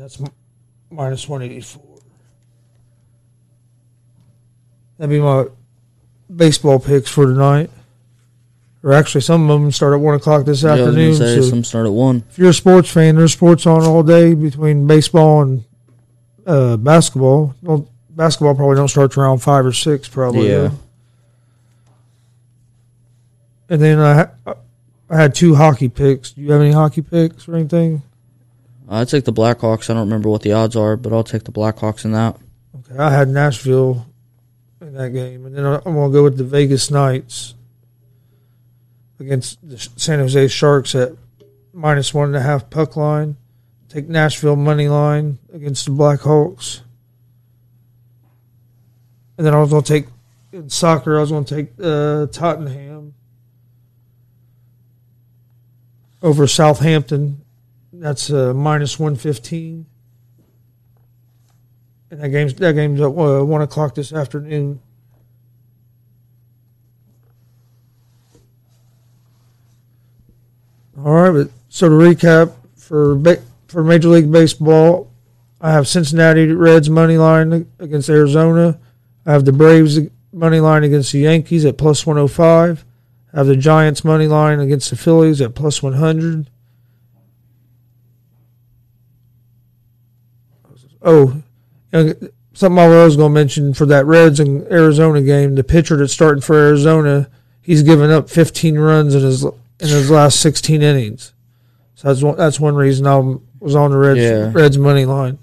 That's 0.03 0.21
minus 0.91 1.29
one 1.29 1.43
eighty 1.43 1.61
four. 1.61 1.85
That'd 4.99 5.11
be 5.11 5.21
my 5.21 5.45
baseball 6.35 6.81
picks 6.81 7.09
for 7.09 7.25
tonight. 7.27 7.71
Or 8.83 8.93
actually, 8.93 9.21
some 9.21 9.49
of 9.49 9.61
them 9.61 9.71
start 9.71 9.95
at 9.95 10.01
one 10.01 10.15
o'clock 10.17 10.45
this 10.45 10.65
Yeah, 10.65 10.71
afternoon. 10.73 11.15
say, 11.15 11.37
so 11.37 11.43
some 11.43 11.63
start 11.63 11.87
at 11.87 11.93
one. 11.93 12.25
if 12.31 12.37
you're 12.37 12.51
a 12.51 12.53
sports 12.53 12.91
fan, 12.91 13.15
there's 13.15 13.33
sports 13.33 13.65
on 13.65 13.83
all 13.85 14.03
day 14.03 14.35
between 14.35 14.89
baseball 14.89 15.43
and 15.43 15.65
uh, 16.49 16.77
basketball. 16.79 17.55
Well, 17.63 17.89
basketball 18.11 18.57
probably 18.57 18.75
don't 18.75 18.89
start 18.89 19.17
around 19.17 19.39
five 19.39 19.65
or 19.65 19.73
six, 19.73 20.09
probably. 20.09 20.49
Yeah. 20.49 20.57
though. 20.57 20.73
And 23.69 23.81
then 23.81 23.99
I 24.01 24.15
ha- 24.15 24.55
I 25.09 25.17
had 25.17 25.33
two 25.37 25.55
hockey 25.55 25.89
picks. 25.89 26.33
Do 26.33 26.41
you 26.41 26.51
have 26.51 26.61
any 26.61 26.73
hockey 26.73 27.03
picks 27.03 27.47
or 27.47 27.55
anything? 27.55 28.03
I 28.93 29.07
take 29.07 29.25
the 29.25 29.33
Blackhawks. 29.33 29.89
I 29.89 29.95
don't 29.95 30.05
remember 30.05 30.29
what 30.29 30.43
the 30.43 30.53
odds 30.53 30.77
are, 30.77 30.99
but 30.99 31.15
I'll 31.15 31.25
take 31.25 31.45
the 31.45 31.53
Blackhawks 31.53 32.05
in 32.05 32.13
that. 32.13 32.37
Okay, 32.79 32.99
I 32.99 33.11
had 33.11 33.29
Nashville 33.29 34.07
in 34.83 34.93
that 34.95 35.11
game, 35.15 35.47
and 35.47 35.57
then 35.57 35.65
I'm 35.65 35.81
gonna 35.81 36.13
go 36.13 36.25
with 36.25 36.37
the 36.37 36.45
Vegas 36.45 36.91
Knights 36.91 37.55
against 39.19 39.67
the 39.67 39.79
San 39.97 40.19
Jose 40.19 40.49
Sharks 40.49 40.95
at 40.95 41.13
minus 41.73 42.13
one 42.13 42.29
and 42.29 42.37
a 42.37 42.43
half 42.43 42.69
puck 42.69 42.95
line. 42.97 43.37
Take 43.89 44.09
Nashville 44.09 44.57
money 44.57 44.89
line 44.89 45.39
against 45.55 45.87
the 45.87 45.93
Blackhawks, 45.93 46.81
and 49.39 49.47
then 49.47 49.55
I 49.55 49.61
was 49.61 49.71
gonna 49.71 49.83
take 49.83 50.07
in 50.53 50.69
soccer. 50.69 51.17
I 51.17 51.21
was 51.21 51.31
gonna 51.31 51.47
take 51.47 51.73
uh, 51.83 52.27
Tottenham 52.27 53.15
over 56.23 56.47
Southampton. 56.47 57.42
That's 58.03 58.33
uh, 58.33 58.53
minus 58.53 58.99
115. 58.99 59.87
And 62.11 62.21
that 62.21 62.31
game's, 62.31 62.53
that 62.55 62.73
game's 62.73 63.01
at 63.01 63.07
uh, 63.07 63.45
1 63.45 63.63
o'clock 63.63 63.95
this 63.95 64.13
afternoon. 64.13 64.81
All 70.99 71.13
right, 71.13 71.31
but 71.31 71.51
so 71.69 71.89
to 71.89 71.95
recap 71.95 72.53
for 72.75 73.23
for 73.69 73.85
Major 73.85 74.09
League 74.09 74.33
Baseball, 74.33 75.09
I 75.61 75.71
have 75.71 75.87
Cincinnati 75.87 76.47
Reds 76.53 76.91
money 76.91 77.19
line 77.19 77.69
against 77.79 78.11
Arizona. 78.11 78.81
I 79.25 79.31
have 79.31 79.45
the 79.45 79.53
Braves 79.53 80.01
money 80.33 80.59
line 80.59 80.83
against 80.83 81.13
the 81.13 81.21
Yankees 81.21 81.65
at 81.65 81.79
plus 81.79 82.05
105. 82.05 82.85
I 83.33 83.37
have 83.37 83.47
the 83.47 83.57
Giants 83.57 84.05
money 84.05 84.27
line 84.27 84.59
against 84.59 84.91
the 84.91 84.97
Phillies 84.97 85.41
at 85.41 85.55
plus 85.55 85.85
100. 85.85 86.49
Oh, 91.05 91.43
and 91.93 92.31
something 92.55 92.79
I 92.79 93.05
was 93.05 93.17
going 93.17 93.31
to 93.31 93.35
mention 93.35 93.75
for 93.75 93.87
that 93.87 94.07
Reds 94.07 94.41
and 94.41 94.63
Arizona 94.71 95.23
game, 95.23 95.55
the 95.55 95.65
pitcher 95.65 95.97
that's 95.97 96.13
starting 96.13 96.43
for 96.43 96.55
Arizona, 96.57 97.29
he's 97.61 97.83
given 97.83 98.11
up 98.11 98.31
15 98.31 98.79
runs 98.79 99.15
in 99.15 99.23
his 99.23 99.45
in 99.45 99.89
his 99.89 100.11
last 100.11 100.41
16 100.41 100.81
innings. 100.81 101.33
So 101.97 102.09
that's 102.09 102.23
one, 102.23 102.37
that's 102.37 102.61
one 102.61 102.75
reason 102.77 103.07
I 103.07 103.19
was 103.59 103.75
on 103.75 103.91
the 103.91 103.97
Reds 103.97 104.21
Yeah. 104.21 104.53
Reds 104.53 104.79
money 104.79 105.05
line. 105.05 105.39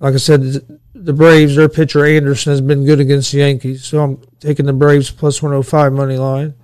Like 0.00 0.14
I 0.14 0.18
said, 0.18 0.80
the 0.94 1.12
Braves, 1.12 1.56
their 1.56 1.68
pitcher 1.68 2.04
Anderson 2.04 2.52
has 2.52 2.60
been 2.60 2.84
good 2.84 3.00
against 3.00 3.32
the 3.32 3.38
Yankees, 3.38 3.84
so 3.84 4.02
I'm 4.02 4.18
taking 4.40 4.66
the 4.66 4.72
Braves 4.72 5.10
plus 5.10 5.42
105 5.42 5.92
money 5.92 6.16
line. 6.16 6.54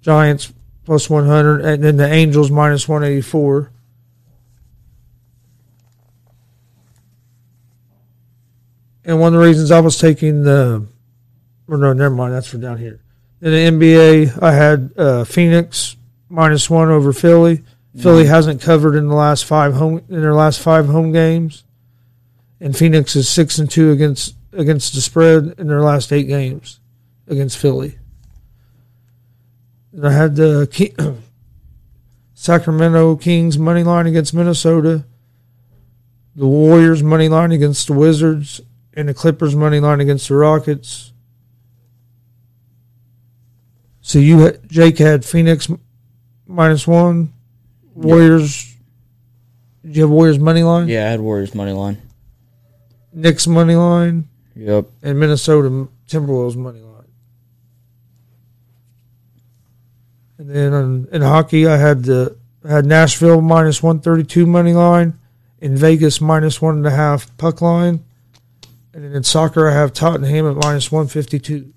Giants 0.00 0.52
plus 0.84 1.08
100, 1.10 1.60
and 1.60 1.84
then 1.84 1.96
the 1.96 2.10
Angels 2.10 2.50
minus 2.50 2.88
184. 2.88 3.70
And 9.08 9.18
one 9.18 9.34
of 9.34 9.40
the 9.40 9.46
reasons 9.46 9.70
I 9.70 9.80
was 9.80 9.96
taking 9.96 10.42
the, 10.42 10.86
or 11.66 11.78
no, 11.78 11.94
never 11.94 12.14
mind, 12.14 12.34
that's 12.34 12.46
for 12.46 12.58
down 12.58 12.76
here. 12.76 13.00
In 13.40 13.80
the 13.80 13.86
NBA, 13.86 14.42
I 14.42 14.52
had 14.52 14.92
uh, 14.98 15.24
Phoenix 15.24 15.96
minus 16.28 16.68
one 16.68 16.90
over 16.90 17.14
Philly. 17.14 17.64
Philly 17.96 18.26
hasn't 18.26 18.60
covered 18.60 18.94
in 18.94 19.08
the 19.08 19.14
last 19.14 19.46
five 19.46 19.72
home 19.72 20.04
in 20.10 20.20
their 20.20 20.34
last 20.34 20.60
five 20.60 20.86
home 20.86 21.10
games, 21.10 21.64
and 22.60 22.76
Phoenix 22.76 23.16
is 23.16 23.30
six 23.30 23.58
and 23.58 23.70
two 23.70 23.92
against 23.92 24.34
against 24.52 24.94
the 24.94 25.00
spread 25.00 25.54
in 25.56 25.68
their 25.68 25.80
last 25.80 26.12
eight 26.12 26.28
games 26.28 26.78
against 27.26 27.56
Philly. 27.56 27.98
And 29.92 30.06
I 30.06 30.12
had 30.12 30.36
the 30.36 31.16
Sacramento 32.34 33.16
Kings 33.16 33.56
money 33.56 33.82
line 33.82 34.06
against 34.06 34.34
Minnesota, 34.34 35.06
the 36.36 36.46
Warriors 36.46 37.02
money 37.02 37.28
line 37.28 37.52
against 37.52 37.86
the 37.86 37.94
Wizards, 37.94 38.60
and 38.98 39.08
the 39.08 39.14
Clippers 39.14 39.54
money 39.54 39.78
line 39.78 40.00
against 40.00 40.26
the 40.26 40.34
Rockets. 40.34 41.12
So 44.00 44.18
you, 44.18 44.38
had, 44.40 44.68
Jake, 44.68 44.98
had 44.98 45.24
Phoenix 45.24 45.70
minus 46.48 46.84
one, 46.84 47.32
Warriors. 47.94 48.74
Did 49.84 49.94
you 49.94 50.02
have 50.02 50.10
Warriors 50.10 50.40
money 50.40 50.64
line? 50.64 50.88
Yeah, 50.88 51.06
I 51.06 51.10
had 51.10 51.20
Warriors 51.20 51.54
money 51.54 51.70
line. 51.70 52.02
Knicks 53.12 53.46
money 53.46 53.76
line, 53.76 54.26
Yep. 54.56 54.86
and 55.04 55.20
Minnesota 55.20 55.88
Timberwolves 56.08 56.56
money 56.56 56.80
line. 56.80 57.04
And 60.38 60.50
then 60.50 60.72
in, 60.72 61.08
in 61.12 61.22
hockey, 61.22 61.68
I 61.68 61.76
had 61.76 62.02
the 62.02 62.36
I 62.64 62.70
had 62.72 62.84
Nashville 62.84 63.40
minus 63.40 63.80
one 63.80 64.00
thirty 64.00 64.24
two 64.24 64.44
money 64.46 64.72
line, 64.72 65.16
in 65.60 65.76
Vegas 65.76 66.20
minus 66.20 66.60
one 66.60 66.76
and 66.78 66.86
a 66.86 66.90
half 66.90 67.34
puck 67.38 67.62
line, 67.62 68.04
and 68.92 69.04
then 69.04 69.12
in 69.12 69.22
soccer 69.22 69.68
I 69.68 69.72
have 69.74 69.92
Tottenham 69.92 70.46
at 70.50 70.56
minus 70.56 70.90
one 70.90 71.06
fifty 71.06 71.38
two. 71.38 71.72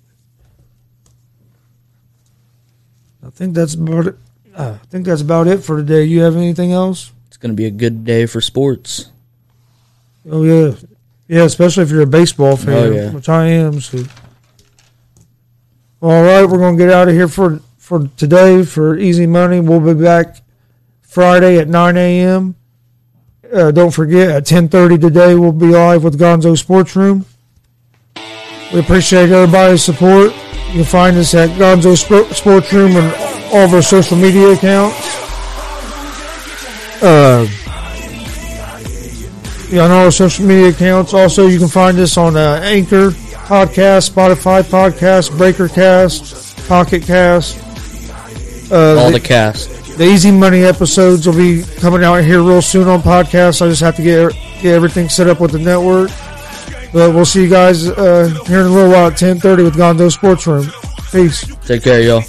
I 3.24 3.30
think 3.30 3.54
that's 3.54 3.74
about 3.74 4.08
it. 4.08 4.16
I 4.56 4.74
think 4.90 5.06
that's 5.06 5.22
about 5.22 5.46
it 5.46 5.58
for 5.58 5.76
today. 5.78 6.04
You 6.04 6.22
have 6.22 6.36
anything 6.36 6.72
else? 6.72 7.12
It's 7.28 7.36
going 7.36 7.52
to 7.52 7.56
be 7.56 7.66
a 7.66 7.70
good 7.70 8.04
day 8.04 8.26
for 8.26 8.40
sports. 8.40 9.10
Oh 10.30 10.44
yeah, 10.44 10.74
yeah. 11.28 11.42
Especially 11.44 11.82
if 11.82 11.90
you're 11.90 12.02
a 12.02 12.06
baseball 12.06 12.52
oh, 12.52 12.56
fan, 12.56 12.74
Oh, 12.74 12.92
yeah. 12.92 13.10
which 13.10 13.28
I 13.28 13.46
am. 13.46 13.80
So, 13.80 14.04
all 16.00 16.22
right, 16.22 16.44
we're 16.44 16.58
gonna 16.58 16.76
get 16.76 16.90
out 16.90 17.08
of 17.08 17.14
here 17.14 17.28
for 17.28 17.60
for 17.76 18.06
today 18.16 18.64
for 18.64 18.96
easy 18.96 19.26
money. 19.26 19.60
We'll 19.60 19.80
be 19.80 20.00
back 20.00 20.36
Friday 21.00 21.58
at 21.58 21.68
9 21.68 21.96
a.m. 21.96 22.54
Uh, 23.52 23.70
don't 23.70 23.90
forget 23.90 24.30
at 24.30 24.44
10:30 24.46 24.98
today 25.00 25.34
we'll 25.34 25.52
be 25.52 25.66
live 25.66 26.04
with 26.04 26.18
Gonzo 26.18 26.56
Sports 26.56 26.96
Room. 26.96 27.26
We 28.72 28.80
appreciate 28.80 29.30
everybody's 29.30 29.82
support. 29.82 30.32
You 30.68 30.72
can 30.78 30.84
find 30.84 31.16
us 31.18 31.34
at 31.34 31.50
Gonzo 31.50 31.94
Sp- 32.00 32.32
Sports 32.34 32.72
Room 32.72 32.92
and 32.96 33.14
all 33.52 33.66
of 33.66 33.74
our 33.74 33.82
social 33.82 34.16
media 34.16 34.48
accounts. 34.52 34.96
Uh, 37.02 37.46
yeah, 39.70 39.84
on 39.84 39.90
all 39.90 40.04
our 40.06 40.10
social 40.10 40.46
media 40.46 40.68
accounts. 40.70 41.12
Also, 41.12 41.46
you 41.46 41.58
can 41.58 41.68
find 41.68 41.98
us 41.98 42.16
on 42.16 42.36
uh, 42.36 42.60
Anchor 42.62 43.10
Podcast, 43.10 44.10
Spotify 44.10 44.62
Podcast, 44.62 45.36
Breaker 45.36 45.68
Cast, 45.68 46.56
Pocket 46.68 47.02
Cast. 47.02 47.58
Uh, 48.72 48.96
All 48.98 49.06
the, 49.08 49.18
the 49.18 49.20
cast. 49.20 49.68
The 49.96 50.04
Easy 50.04 50.30
Money 50.30 50.62
episodes 50.64 51.26
will 51.26 51.36
be 51.36 51.62
coming 51.80 52.02
out 52.02 52.24
here 52.24 52.42
real 52.42 52.62
soon 52.62 52.88
on 52.88 53.02
podcast. 53.02 53.62
I 53.62 53.68
just 53.68 53.82
have 53.82 53.94
to 53.96 54.02
get 54.02 54.32
get 54.60 54.74
everything 54.74 55.08
set 55.08 55.28
up 55.28 55.38
with 55.40 55.52
the 55.52 55.58
network. 55.58 56.10
But 56.92 57.14
we'll 57.14 57.24
see 57.24 57.42
you 57.44 57.48
guys 57.48 57.88
uh, 57.88 58.28
here 58.46 58.60
in 58.60 58.66
a 58.66 58.70
little 58.70 58.90
while 58.90 59.10
at 59.10 59.16
ten 59.16 59.38
thirty 59.38 59.62
with 59.62 59.74
Gonzo 59.74 60.10
Sports 60.10 60.46
Room. 60.46 60.66
Peace. 61.10 61.44
Take 61.66 61.84
care, 61.84 62.00
y'all. 62.00 62.22